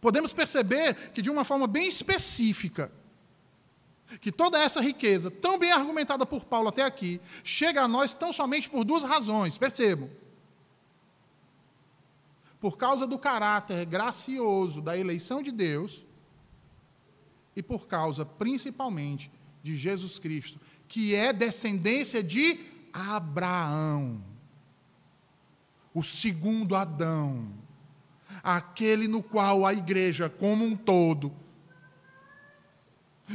podemos 0.00 0.32
perceber 0.32 1.12
que, 1.12 1.20
de 1.20 1.28
uma 1.28 1.44
forma 1.44 1.66
bem 1.66 1.86
específica, 1.86 2.90
que 4.22 4.32
toda 4.32 4.58
essa 4.58 4.80
riqueza, 4.80 5.30
tão 5.30 5.58
bem 5.58 5.70
argumentada 5.70 6.24
por 6.24 6.46
Paulo 6.46 6.68
até 6.68 6.84
aqui, 6.84 7.20
chega 7.44 7.82
a 7.82 7.88
nós 7.88 8.14
tão 8.14 8.32
somente 8.32 8.70
por 8.70 8.84
duas 8.84 9.02
razões, 9.02 9.58
percebam. 9.58 10.08
Por 12.58 12.78
causa 12.78 13.06
do 13.06 13.18
caráter 13.18 13.84
gracioso 13.84 14.80
da 14.80 14.96
eleição 14.96 15.42
de 15.42 15.52
Deus 15.52 16.02
e 17.54 17.62
por 17.62 17.86
causa, 17.86 18.24
principalmente, 18.24 19.30
de 19.62 19.76
Jesus 19.76 20.18
Cristo, 20.18 20.60
que 20.88 21.14
é 21.14 21.32
descendência 21.32 22.22
de 22.22 22.60
Abraão, 22.92 24.22
o 25.94 26.02
segundo 26.02 26.74
Adão 26.74 27.62
aquele 28.42 29.06
no 29.06 29.22
qual 29.22 29.66
a 29.66 29.72
igreja 29.72 30.28
como 30.28 30.64
um 30.64 30.76
todo, 30.76 31.32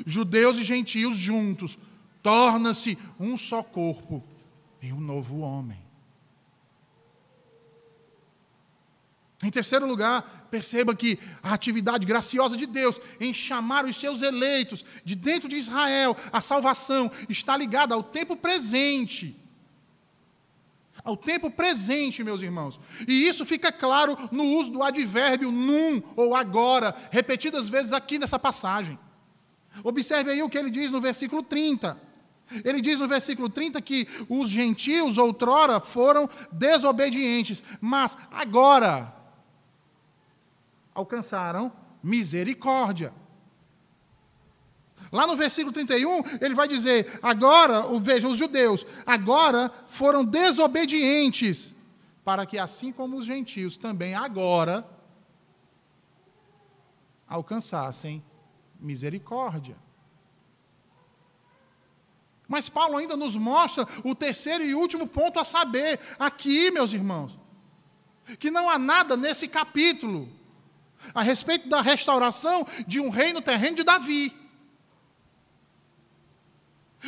judeus 0.06 0.58
e 0.58 0.64
gentios 0.64 1.18
juntos, 1.18 1.78
torna-se 2.22 2.98
um 3.20 3.38
só 3.38 3.64
corpo 3.64 4.24
e 4.82 4.92
um 4.92 5.00
novo 5.00 5.40
homem. 5.40 5.80
Em 9.44 9.52
terceiro 9.52 9.86
lugar, 9.86 10.48
perceba 10.50 10.96
que 10.96 11.20
a 11.44 11.54
atividade 11.54 12.06
graciosa 12.06 12.58
de 12.58 12.66
Deus 12.66 13.00
em 13.20 13.34
chamar 13.34 13.86
os 13.86 13.96
seus 13.96 14.22
eleitos 14.22 14.84
de 15.06 15.16
dentro 15.16 15.48
de 15.48 15.58
Israel, 15.58 16.18
a 16.32 16.42
salvação, 16.42 17.12
está 17.30 17.56
ligada 17.56 17.94
ao 17.94 18.02
tempo 18.02 18.36
presente 18.36 19.36
ao 21.08 21.16
tempo 21.16 21.50
presente, 21.50 22.22
meus 22.22 22.42
irmãos. 22.42 22.78
E 23.08 23.26
isso 23.26 23.46
fica 23.46 23.72
claro 23.72 24.18
no 24.30 24.44
uso 24.44 24.72
do 24.72 24.84
advérbio 24.84 25.50
num 25.50 26.04
ou 26.18 26.36
agora, 26.36 26.94
repetidas 27.12 27.70
vezes 27.70 27.94
aqui 27.94 28.20
nessa 28.20 28.38
passagem. 28.38 29.00
Observe 29.86 30.32
aí 30.32 30.44
o 30.44 30.50
que 30.50 30.58
ele 30.58 30.70
diz 30.70 30.92
no 30.92 31.00
versículo 31.00 31.42
30. 31.42 31.98
Ele 32.64 32.82
diz 32.82 33.00
no 33.00 33.08
versículo 33.08 33.48
30 33.48 33.82
que 33.82 34.06
os 34.28 34.50
gentios 34.50 35.18
outrora 35.18 35.80
foram 35.80 36.30
desobedientes, 36.52 37.64
mas 37.80 38.18
agora 38.30 39.14
alcançaram 40.98 41.72
misericórdia. 42.02 43.14
Lá 45.12 45.28
no 45.28 45.38
versículo 45.38 45.72
31, 45.72 46.24
ele 46.42 46.56
vai 46.56 46.68
dizer: 46.68 47.20
agora, 47.22 47.84
veja, 48.00 48.28
os 48.28 48.38
judeus, 48.38 48.86
agora 49.06 49.72
foram 49.88 50.26
desobedientes, 50.26 51.74
para 52.26 52.46
que 52.46 52.58
assim 52.58 52.92
como 52.92 53.16
os 53.16 53.26
gentios 53.26 53.78
também 53.78 54.16
agora 54.16 54.86
alcançassem 57.28 58.24
misericórdia. 58.80 59.78
Mas 62.48 62.70
Paulo 62.70 62.98
ainda 62.98 63.16
nos 63.16 63.36
mostra 63.36 63.86
o 64.04 64.16
terceiro 64.16 64.64
e 64.64 64.74
último 64.74 65.06
ponto 65.06 65.40
a 65.40 65.44
saber, 65.44 66.00
aqui, 66.18 66.72
meus 66.72 66.92
irmãos, 66.94 67.38
que 68.40 68.50
não 68.50 68.70
há 68.70 68.80
nada 68.80 69.16
nesse 69.16 69.48
capítulo 69.48 70.37
a 71.14 71.22
respeito 71.22 71.70
da 71.70 71.82
restauração 71.82 72.66
de 72.86 73.00
um 73.00 73.10
reino 73.10 73.42
terreno 73.42 73.78
de 73.78 73.84
Davi 73.84 74.48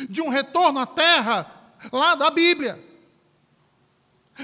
de 0.08 0.20
um 0.20 0.28
retorno 0.28 0.78
à 0.78 0.86
terra 0.86 1.74
lá 1.92 2.14
da 2.14 2.30
Bíblia, 2.30 2.82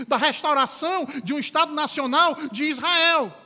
da 0.07 0.17
restauração 0.17 1.07
de 1.23 1.33
um 1.33 1.39
Estado 1.39 1.73
nacional 1.73 2.37
de 2.51 2.65
Israel. 2.65 3.43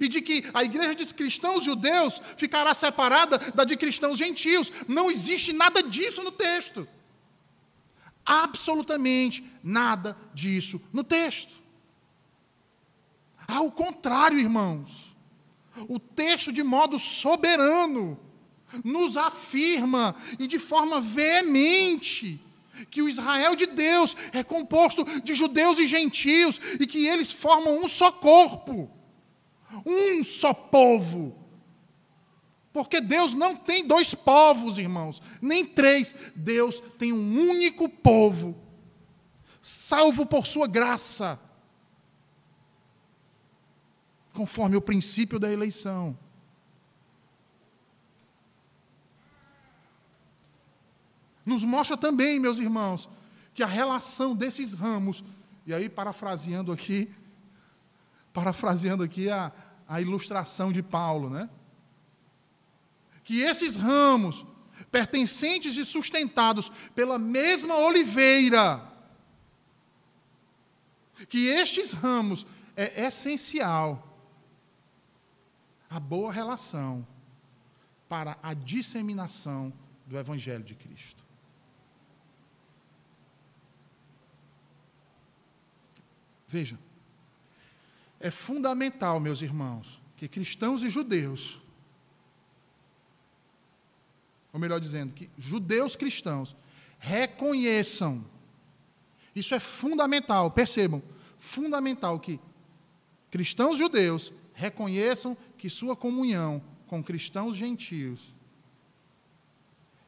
E 0.00 0.06
de 0.06 0.22
que 0.22 0.44
a 0.54 0.62
igreja 0.62 0.94
de 0.94 1.12
cristãos 1.12 1.64
judeus 1.64 2.20
ficará 2.36 2.72
separada 2.72 3.36
da 3.52 3.64
de 3.64 3.76
cristãos 3.76 4.16
gentios. 4.16 4.70
Não 4.86 5.10
existe 5.10 5.52
nada 5.52 5.82
disso 5.82 6.22
no 6.22 6.30
texto. 6.30 6.86
Absolutamente 8.24 9.44
nada 9.60 10.16
disso 10.32 10.80
no 10.92 11.02
texto. 11.02 11.52
Ao 13.52 13.70
contrário, 13.70 14.38
irmãos, 14.38 15.14
o 15.86 15.98
texto, 15.98 16.50
de 16.50 16.62
modo 16.62 16.98
soberano, 16.98 18.18
nos 18.82 19.14
afirma 19.14 20.16
e 20.38 20.46
de 20.46 20.58
forma 20.58 21.02
veemente 21.02 22.40
que 22.90 23.02
o 23.02 23.08
Israel 23.10 23.54
de 23.54 23.66
Deus 23.66 24.16
é 24.32 24.42
composto 24.42 25.04
de 25.20 25.34
judeus 25.34 25.78
e 25.78 25.86
gentios 25.86 26.58
e 26.80 26.86
que 26.86 27.06
eles 27.06 27.30
formam 27.30 27.82
um 27.82 27.86
só 27.86 28.10
corpo, 28.10 28.90
um 29.84 30.24
só 30.24 30.54
povo. 30.54 31.36
Porque 32.72 33.02
Deus 33.02 33.34
não 33.34 33.54
tem 33.54 33.86
dois 33.86 34.14
povos, 34.14 34.78
irmãos, 34.78 35.20
nem 35.42 35.62
três. 35.62 36.14
Deus 36.34 36.82
tem 36.98 37.12
um 37.12 37.50
único 37.50 37.86
povo, 37.86 38.56
salvo 39.60 40.24
por 40.24 40.46
sua 40.46 40.66
graça, 40.66 41.38
conforme 44.32 44.76
o 44.76 44.80
princípio 44.80 45.38
da 45.38 45.50
eleição. 45.50 46.16
Nos 51.44 51.62
mostra 51.64 51.96
também, 51.96 52.38
meus 52.38 52.58
irmãos, 52.58 53.08
que 53.54 53.62
a 53.62 53.66
relação 53.66 54.34
desses 54.34 54.72
ramos, 54.72 55.24
e 55.66 55.74
aí 55.74 55.88
parafraseando 55.88 56.72
aqui, 56.72 57.12
parafraseando 58.32 59.02
aqui 59.02 59.28
a, 59.28 59.52
a 59.88 60.00
ilustração 60.00 60.72
de 60.72 60.82
Paulo, 60.82 61.28
né? 61.28 61.50
Que 63.24 63.40
esses 63.40 63.76
ramos, 63.76 64.46
pertencentes 64.90 65.76
e 65.76 65.84
sustentados 65.84 66.70
pela 66.94 67.18
mesma 67.18 67.76
oliveira, 67.76 68.88
que 71.28 71.46
estes 71.46 71.92
ramos 71.92 72.46
é 72.76 73.06
essencial 73.06 74.11
a 75.92 76.00
boa 76.00 76.32
relação 76.32 77.06
para 78.08 78.38
a 78.42 78.54
disseminação 78.54 79.70
do 80.06 80.16
Evangelho 80.18 80.64
de 80.64 80.74
Cristo. 80.74 81.22
Veja, 86.48 86.78
é 88.18 88.30
fundamental, 88.30 89.20
meus 89.20 89.42
irmãos, 89.42 90.00
que 90.16 90.28
cristãos 90.28 90.82
e 90.82 90.88
judeus, 90.88 91.60
ou 94.50 94.58
melhor 94.58 94.80
dizendo, 94.80 95.12
que 95.12 95.30
judeus 95.36 95.94
cristãos 95.94 96.56
reconheçam, 96.98 98.24
isso 99.34 99.54
é 99.54 99.60
fundamental, 99.60 100.50
percebam, 100.50 101.02
fundamental 101.38 102.18
que 102.18 102.40
cristãos 103.30 103.76
judeus 103.76 104.32
reconheçam 104.54 105.36
que 105.62 105.70
sua 105.70 105.94
comunhão 105.94 106.60
com 106.88 107.00
cristãos 107.00 107.54
gentios 107.54 108.34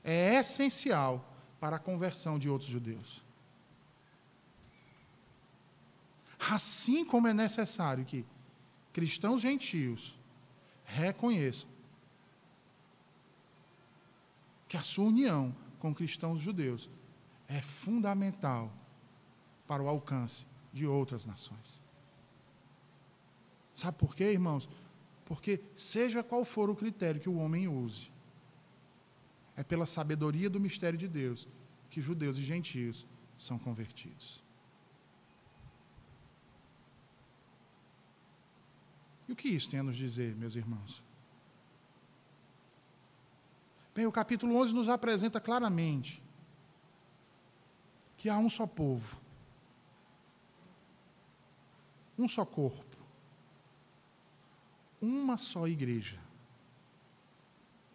é 0.03 0.35
essencial 0.41 1.33
para 1.61 1.77
a 1.77 1.79
conversão 1.79 2.41
de 2.41 2.49
outros 2.51 2.69
judeus. 2.69 3.23
Assim 6.51 7.05
como 7.05 7.29
é 7.29 7.33
necessário 7.33 8.05
que 8.05 8.27
cristãos 8.93 9.41
gentios 9.41 10.19
reconheçam 10.85 11.71
que 14.67 14.77
a 14.77 14.83
sua 14.83 15.05
união 15.05 15.55
com 15.79 15.95
cristãos 15.95 16.41
judeus 16.41 16.91
é 17.47 17.63
fundamental 17.63 18.73
para 19.69 19.81
o 19.81 19.89
alcance 19.89 20.45
de 20.73 20.85
outras 20.85 21.25
nações. 21.25 21.81
Sabe 23.73 23.97
por 23.99 24.17
quê, 24.17 24.33
irmãos? 24.33 24.69
Porque, 25.25 25.61
seja 25.75 26.23
qual 26.23 26.45
for 26.45 26.69
o 26.69 26.77
critério 26.77 27.21
que 27.21 27.29
o 27.29 27.37
homem 27.37 27.67
use, 27.67 28.11
é 29.57 29.63
pela 29.63 29.87
sabedoria 29.87 30.51
do 30.51 30.61
mistério 30.61 30.99
de 30.99 31.09
Deus 31.09 31.49
que 31.91 32.01
judeus 32.01 32.37
e 32.37 32.43
gentios 32.43 33.07
são 33.39 33.59
convertidos. 33.59 34.43
E 39.29 39.33
o 39.33 39.37
que 39.37 39.49
isso 39.49 39.71
tem 39.71 39.81
a 39.81 39.83
nos 39.83 39.97
dizer, 39.97 40.35
meus 40.35 40.55
irmãos? 40.55 41.03
Bem, 43.95 44.07
o 44.07 44.13
capítulo 44.13 44.57
11 44.57 44.75
nos 44.75 44.89
apresenta 44.89 45.41
claramente 45.41 46.21
que 48.17 48.29
há 48.29 48.37
um 48.37 48.51
só 48.51 48.67
povo, 48.67 49.17
um 52.19 52.27
só 52.27 52.45
corpo, 52.45 52.94
uma 55.05 55.37
só 55.37 55.69
igreja 55.69 56.19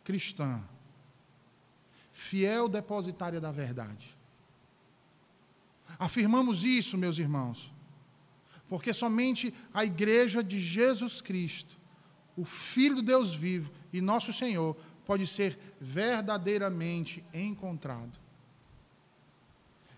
cristã, 0.03 0.64
fiel 2.12 2.68
depositária 2.68 3.39
da 3.39 3.51
verdade. 3.51 4.18
Afirmamos 5.99 6.64
isso, 6.64 6.97
meus 6.97 7.18
irmãos, 7.18 7.72
Porque 8.68 8.93
somente 8.93 9.51
a 9.74 9.84
igreja 9.84 10.43
de 10.43 10.60
Jesus 10.60 11.22
Cristo, 11.22 11.76
o 12.38 12.45
Filho 12.45 12.97
do 12.97 13.01
Deus 13.01 13.34
vivo 13.34 13.72
e 13.91 13.99
nosso 13.99 14.32
Senhor, 14.32 14.76
pode 15.05 15.26
ser 15.26 15.57
verdadeiramente 15.82 17.24
encontrado, 17.34 18.18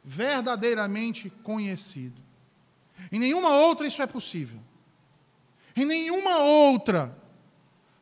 verdadeiramente 0.04 1.30
conhecido. 1.44 2.22
Em 3.12 3.20
nenhuma 3.20 3.50
outra 3.50 3.86
isso 3.86 4.02
é 4.02 4.08
possível. 4.08 4.60
Em 5.76 5.86
nenhuma 5.86 6.38
outra 6.38 7.18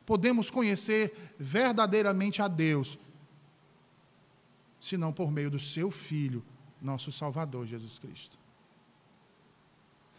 podemos 0.04 0.50
conhecer 0.50 1.34
verdadeiramente 1.38 2.42
a 2.42 2.48
Deus, 2.48 2.98
senão 4.80 5.12
por 5.12 5.30
meio 5.30 5.50
do 5.50 5.60
seu 5.60 5.90
Filho, 5.90 6.44
nosso 6.80 7.12
Salvador 7.12 7.66
Jesus 7.66 7.98
Cristo. 7.98 8.38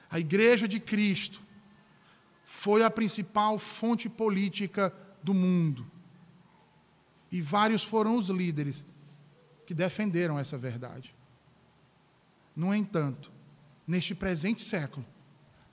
A 0.09 0.19
Igreja 0.19 0.67
de 0.67 0.79
Cristo 0.79 1.41
foi 2.45 2.83
a 2.83 2.91
principal 2.91 3.57
fonte 3.57 4.09
política 4.09 4.93
do 5.23 5.33
mundo. 5.33 5.85
E 7.31 7.41
vários 7.41 7.83
foram 7.83 8.17
os 8.17 8.27
líderes 8.27 8.85
que 9.65 9.73
defenderam 9.73 10.37
essa 10.37 10.57
verdade. 10.57 11.15
No 12.53 12.75
entanto, 12.75 13.31
neste 13.87 14.13
presente 14.13 14.61
século, 14.61 15.05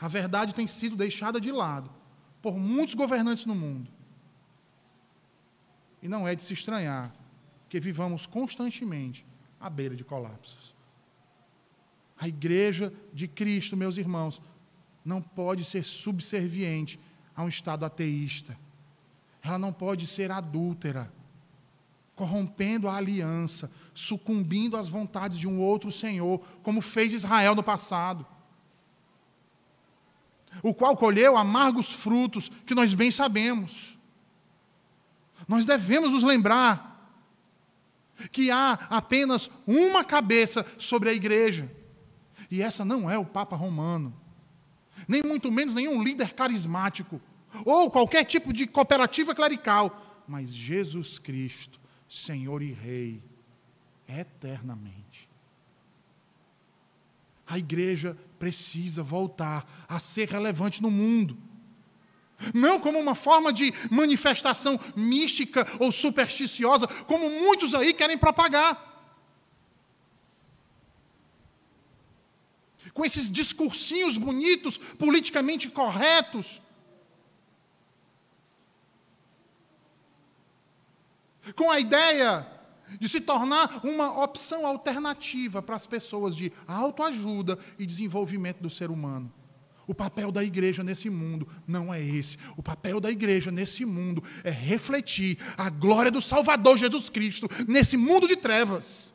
a 0.01 0.09
verdade 0.09 0.55
tem 0.55 0.67
sido 0.67 0.97
deixada 0.97 1.41
de 1.41 1.51
lado 1.51 1.91
por 2.41 2.57
muitos 2.57 2.95
governantes 2.95 3.45
no 3.45 3.55
mundo. 3.55 3.91
E 6.01 6.09
não 6.09 6.27
é 6.27 6.35
de 6.35 6.43
se 6.43 6.53
estranhar 6.53 7.13
que 7.69 7.81
vivamos 7.81 8.25
constantemente 8.25 9.27
à 9.61 9.69
beira 9.69 9.97
de 9.97 10.05
colapsos. 10.05 10.75
A 12.19 12.27
igreja 12.27 12.93
de 13.13 13.29
Cristo, 13.29 13.77
meus 13.77 13.97
irmãos, 13.97 14.41
não 15.05 15.21
pode 15.21 15.65
ser 15.65 15.85
subserviente 15.85 16.99
a 17.35 17.43
um 17.43 17.49
Estado 17.49 17.85
ateísta. 17.85 18.59
Ela 19.43 19.59
não 19.59 19.73
pode 19.73 20.07
ser 20.07 20.31
adúltera, 20.31 21.13
corrompendo 22.15 22.89
a 22.89 22.97
aliança, 22.97 23.71
sucumbindo 23.95 24.77
às 24.77 24.89
vontades 24.89 25.39
de 25.39 25.47
um 25.47 25.61
outro 25.61 25.93
Senhor, 25.93 26.41
como 26.63 26.81
fez 26.81 27.13
Israel 27.13 27.55
no 27.55 27.63
passado. 27.63 28.27
O 30.63 30.75
qual 30.75 30.97
colheu 30.97 31.37
amargos 31.37 31.93
frutos 31.93 32.51
que 32.67 32.75
nós 32.75 32.95
bem 32.95 33.11
sabemos. 33.11 33.99
Nós 35.47 35.65
devemos 35.65 36.13
nos 36.13 36.23
lembrar 36.23 36.89
que 38.33 38.51
há 38.51 38.73
apenas 38.91 39.49
uma 39.67 40.05
cabeça 40.05 40.67
sobre 40.77 41.09
a 41.09 41.13
igreja, 41.13 41.71
e 42.51 42.63
essa 42.63 42.85
não 42.85 43.09
é 43.09 43.17
o 43.17 43.25
Papa 43.25 43.55
Romano, 43.55 44.15
nem 45.07 45.23
muito 45.23 45.53
menos 45.53 45.75
nenhum 45.75 46.03
líder 46.03 46.35
carismático, 46.35 47.21
ou 47.65 47.91
qualquer 47.91 48.25
tipo 48.25 48.53
de 48.53 48.67
cooperativa 48.67 49.35
clerical, 49.35 50.25
mas 50.27 50.53
Jesus 50.53 51.19
Cristo, 51.19 51.81
Senhor 52.09 52.63
e 52.63 52.73
Rei, 52.73 53.23
eternamente. 54.07 55.28
A 57.49 57.57
igreja 57.57 58.17
precisa 58.39 59.03
voltar 59.03 59.67
a 59.89 59.99
ser 59.99 60.29
relevante 60.29 60.83
no 60.83 60.91
mundo. 60.91 61.37
Não 62.55 62.79
como 62.79 62.99
uma 62.99 63.15
forma 63.15 63.53
de 63.53 63.73
manifestação 63.91 64.79
mística 64.95 65.67
ou 65.81 65.91
supersticiosa, 65.91 66.87
como 66.87 67.29
muitos 67.29 67.75
aí 67.75 67.95
querem 67.95 68.19
propagar. 68.19 68.85
Com 72.93 73.05
esses 73.05 73.31
discursinhos 73.31 74.17
bonitos, 74.17 74.77
politicamente 74.77 75.69
corretos. 75.69 76.61
Com 81.57 81.71
a 81.71 81.81
ideia 81.81 82.58
de 83.01 83.09
se 83.09 83.21
tornar 83.21 83.85
uma 83.85 84.23
opção 84.23 84.67
alternativa 84.67 85.61
para 85.61 85.77
as 85.77 85.87
pessoas 85.87 86.35
de 86.35 86.53
autoajuda 86.67 87.59
e 87.79 87.87
desenvolvimento 87.87 88.61
do 88.61 88.71
ser 88.71 88.91
humano. 88.91 89.33
O 89.89 89.95
papel 89.95 90.31
da 90.31 90.45
igreja 90.45 90.85
nesse 90.85 91.09
mundo 91.09 91.49
não 91.67 91.93
é 91.93 92.03
esse. 92.03 92.37
O 92.59 92.63
papel 92.63 93.01
da 93.01 93.11
igreja 93.11 93.51
nesse 93.51 93.87
mundo 93.87 94.23
é 94.45 94.51
refletir 94.51 95.39
a 95.57 95.71
glória 95.71 96.11
do 96.11 96.21
Salvador 96.21 96.77
Jesus 96.77 97.09
Cristo 97.09 97.49
nesse 97.67 97.97
mundo 97.97 98.29
de 98.29 98.37
trevas. 98.37 99.15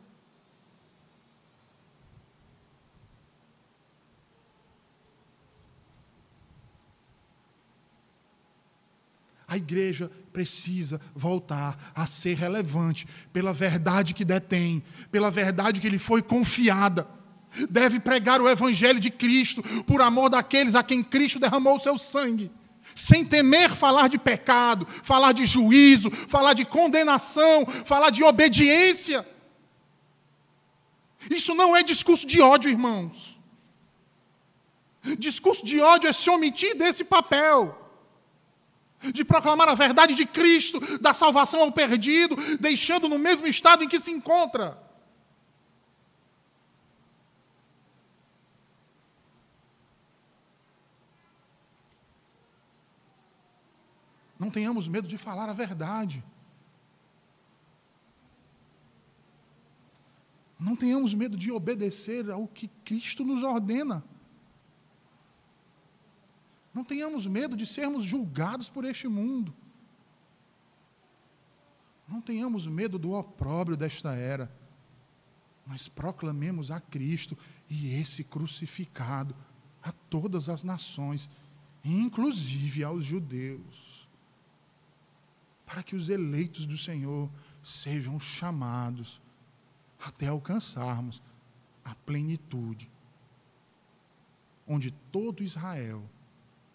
A 9.48 9.58
igreja 9.58 10.10
precisa 10.34 11.00
voltar 11.16 11.92
a 11.96 12.08
ser 12.08 12.36
relevante 12.36 13.08
pela 13.32 13.54
verdade 13.54 14.14
que 14.14 14.26
detém, 14.26 14.84
pela 15.12 15.30
verdade 15.30 15.80
que 15.80 15.90
lhe 15.90 16.00
foi 16.00 16.22
confiada 16.22 17.08
deve 17.70 18.00
pregar 18.00 18.42
o 18.42 18.50
Evangelho 18.50 19.00
de 19.00 19.12
Cristo 19.12 19.62
por 19.84 20.02
amor 20.02 20.30
daqueles 20.30 20.76
a 20.76 20.84
quem 20.84 21.04
Cristo 21.04 21.40
derramou 21.40 21.76
o 21.76 21.80
seu 21.80 21.98
sangue, 21.98 22.52
sem 22.96 23.24
temer 23.24 23.76
falar 23.76 24.08
de 24.08 24.18
pecado, 24.18 24.88
falar 25.04 25.32
de 25.34 25.46
juízo, 25.46 26.10
falar 26.12 26.54
de 26.54 26.66
condenação, 26.66 27.66
falar 27.86 28.10
de 28.10 28.24
obediência. 28.24 29.26
Isso 31.30 31.54
não 31.56 31.76
é 31.76 31.84
discurso 31.84 32.28
de 32.28 32.42
ódio, 32.42 32.70
irmãos. 32.70 33.40
Discurso 35.18 35.66
de 35.66 35.80
ódio 35.80 36.10
é 36.10 36.14
se 36.14 36.30
omitir 36.30 36.76
desse 36.76 37.04
papel. 37.04 37.83
De 39.12 39.26
proclamar 39.26 39.68
a 39.68 39.76
verdade 39.76 40.16
de 40.16 40.26
Cristo, 40.26 40.80
da 41.00 41.14
salvação 41.14 41.62
ao 41.62 41.72
perdido, 41.72 42.36
deixando 42.60 43.10
no 43.10 43.20
mesmo 43.20 43.48
estado 43.48 43.84
em 43.84 43.88
que 43.88 44.00
se 44.00 44.12
encontra. 44.12 44.78
Não 54.44 54.52
tenhamos 54.52 54.90
medo 54.90 55.08
de 55.08 55.18
falar 55.18 55.50
a 55.50 55.54
verdade. 55.54 56.22
Não 60.60 60.76
tenhamos 60.76 61.14
medo 61.14 61.38
de 61.38 61.52
obedecer 61.52 62.30
ao 62.30 62.48
que 62.48 62.70
Cristo 62.86 63.24
nos 63.24 63.44
ordena. 63.44 64.04
Não 66.74 66.84
tenhamos 66.84 67.28
medo 67.28 67.56
de 67.56 67.68
sermos 67.68 68.04
julgados 68.04 68.70
por 68.70 68.86
este 68.86 69.08
mundo. 69.08 69.54
Não 72.08 72.22
tenhamos 72.22 72.68
medo 72.68 72.98
do 72.98 73.12
opróbrio 73.12 73.78
desta 73.78 74.14
era. 74.16 74.52
Mas 75.66 75.88
proclamemos 75.88 76.72
a 76.72 76.80
Cristo 76.80 77.38
e 77.70 77.94
esse 77.94 78.24
crucificado 78.24 79.36
a 79.82 79.92
todas 79.92 80.50
as 80.50 80.64
nações, 80.64 81.30
inclusive 81.84 82.84
aos 82.84 83.06
judeus 83.06 84.04
para 85.74 85.82
que 85.82 85.96
os 85.96 86.08
eleitos 86.08 86.68
do 86.68 86.78
Senhor 86.78 87.28
sejam 87.64 88.20
chamados 88.20 89.20
até 90.00 90.28
alcançarmos 90.28 91.20
a 91.84 91.96
plenitude, 91.96 92.92
onde 94.68 94.92
todo 95.12 95.44
Israel 95.44 96.08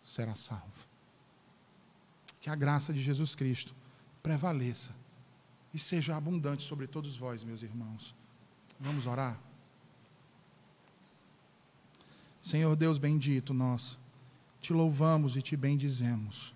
será 0.09 0.35
salvo. 0.35 0.87
Que 2.41 2.49
a 2.49 2.55
graça 2.55 2.93
de 2.93 3.01
Jesus 3.01 3.35
Cristo 3.35 3.75
prevaleça 4.23 4.95
e 5.73 5.79
seja 5.79 6.17
abundante 6.17 6.63
sobre 6.63 6.87
todos 6.87 7.17
vós, 7.17 7.45
meus 7.45 7.63
irmãos. 7.63 8.15
Vamos 8.81 9.07
orar? 9.07 9.39
Senhor 12.41 12.75
Deus 12.75 12.97
bendito, 12.97 13.53
nós 13.53 13.99
te 14.63 14.73
louvamos 14.73 15.37
e 15.37 15.43
te 15.43 15.55
bendizemos 15.57 16.55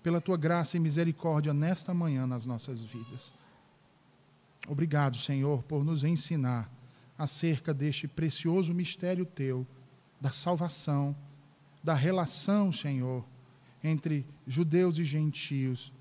pela 0.00 0.20
tua 0.20 0.36
graça 0.36 0.76
e 0.76 0.80
misericórdia 0.80 1.52
nesta 1.52 1.92
manhã 1.92 2.26
nas 2.26 2.46
nossas 2.46 2.84
vidas. 2.84 3.32
Obrigado, 4.68 5.18
Senhor, 5.18 5.62
por 5.64 5.82
nos 5.82 6.04
ensinar 6.04 6.70
acerca 7.18 7.74
deste 7.74 8.06
precioso 8.06 8.72
mistério 8.72 9.26
teu, 9.26 9.66
da 10.20 10.30
salvação, 10.30 11.16
da 11.84 11.92
relação, 11.92 12.72
Senhor, 12.72 13.22
entre 13.82 14.26
judeus 14.46 14.98
e 14.98 15.04
gentios, 15.04 15.92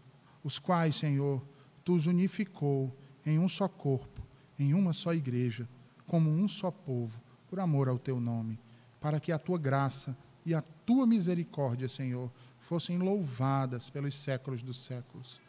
os 0.41 0.57
quais, 0.57 0.95
Senhor, 0.95 1.43
tu 1.83 1.93
os 1.93 2.07
unificou 2.07 2.97
em 3.25 3.37
um 3.37 3.49
só 3.49 3.67
corpo, 3.67 4.25
em 4.57 4.73
uma 4.73 4.93
só 4.93 5.13
igreja, 5.13 5.67
como 6.07 6.29
um 6.29 6.47
só 6.47 6.71
povo, 6.71 7.21
por 7.49 7.59
amor 7.59 7.89
ao 7.89 7.99
teu 7.99 8.21
nome, 8.21 8.57
para 9.01 9.19
que 9.19 9.29
a 9.29 9.37
tua 9.37 9.57
graça 9.57 10.17
e 10.45 10.53
a 10.53 10.61
tua 10.61 11.05
misericórdia, 11.05 11.89
Senhor, 11.89 12.31
fossem 12.59 12.97
louvadas 12.97 13.89
pelos 13.89 14.17
séculos 14.17 14.61
dos 14.61 14.85
séculos. 14.85 15.41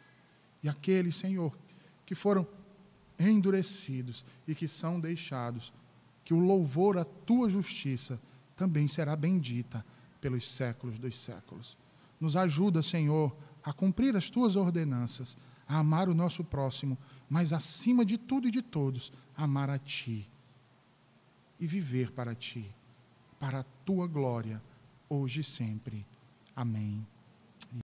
E 0.61 0.67
aqueles, 0.67 1.15
Senhor, 1.15 1.57
que 2.05 2.13
foram 2.13 2.45
endurecidos 3.17 4.25
e 4.45 4.53
que 4.53 4.67
são 4.67 4.99
deixados, 4.99 5.71
que 6.25 6.33
o 6.33 6.39
louvor 6.39 6.97
à 6.97 7.05
tua 7.05 7.49
justiça 7.49 8.19
também 8.57 8.89
será 8.89 9.15
bendita 9.15 9.85
pelos 10.25 10.49
séculos 10.49 10.97
dos 10.97 11.15
séculos. 11.19 11.77
Nos 12.19 12.35
ajuda, 12.35 12.81
Senhor, 12.81 13.37
a 13.63 13.71
cumprir 13.71 14.15
as 14.15 14.27
tuas 14.27 14.55
ordenanças, 14.55 15.37
a 15.67 15.77
amar 15.77 16.09
o 16.09 16.15
nosso 16.15 16.43
próximo, 16.43 16.97
mas 17.29 17.53
acima 17.53 18.03
de 18.03 18.17
tudo 18.17 18.47
e 18.47 18.51
de 18.51 18.63
todos, 18.63 19.13
amar 19.37 19.69
a 19.69 19.77
ti 19.77 20.27
e 21.59 21.67
viver 21.67 22.11
para 22.11 22.33
ti, 22.33 22.73
para 23.39 23.59
a 23.59 23.63
tua 23.85 24.07
glória, 24.07 24.59
hoje 25.07 25.41
e 25.41 25.43
sempre. 25.43 26.03
Amém 26.55 27.05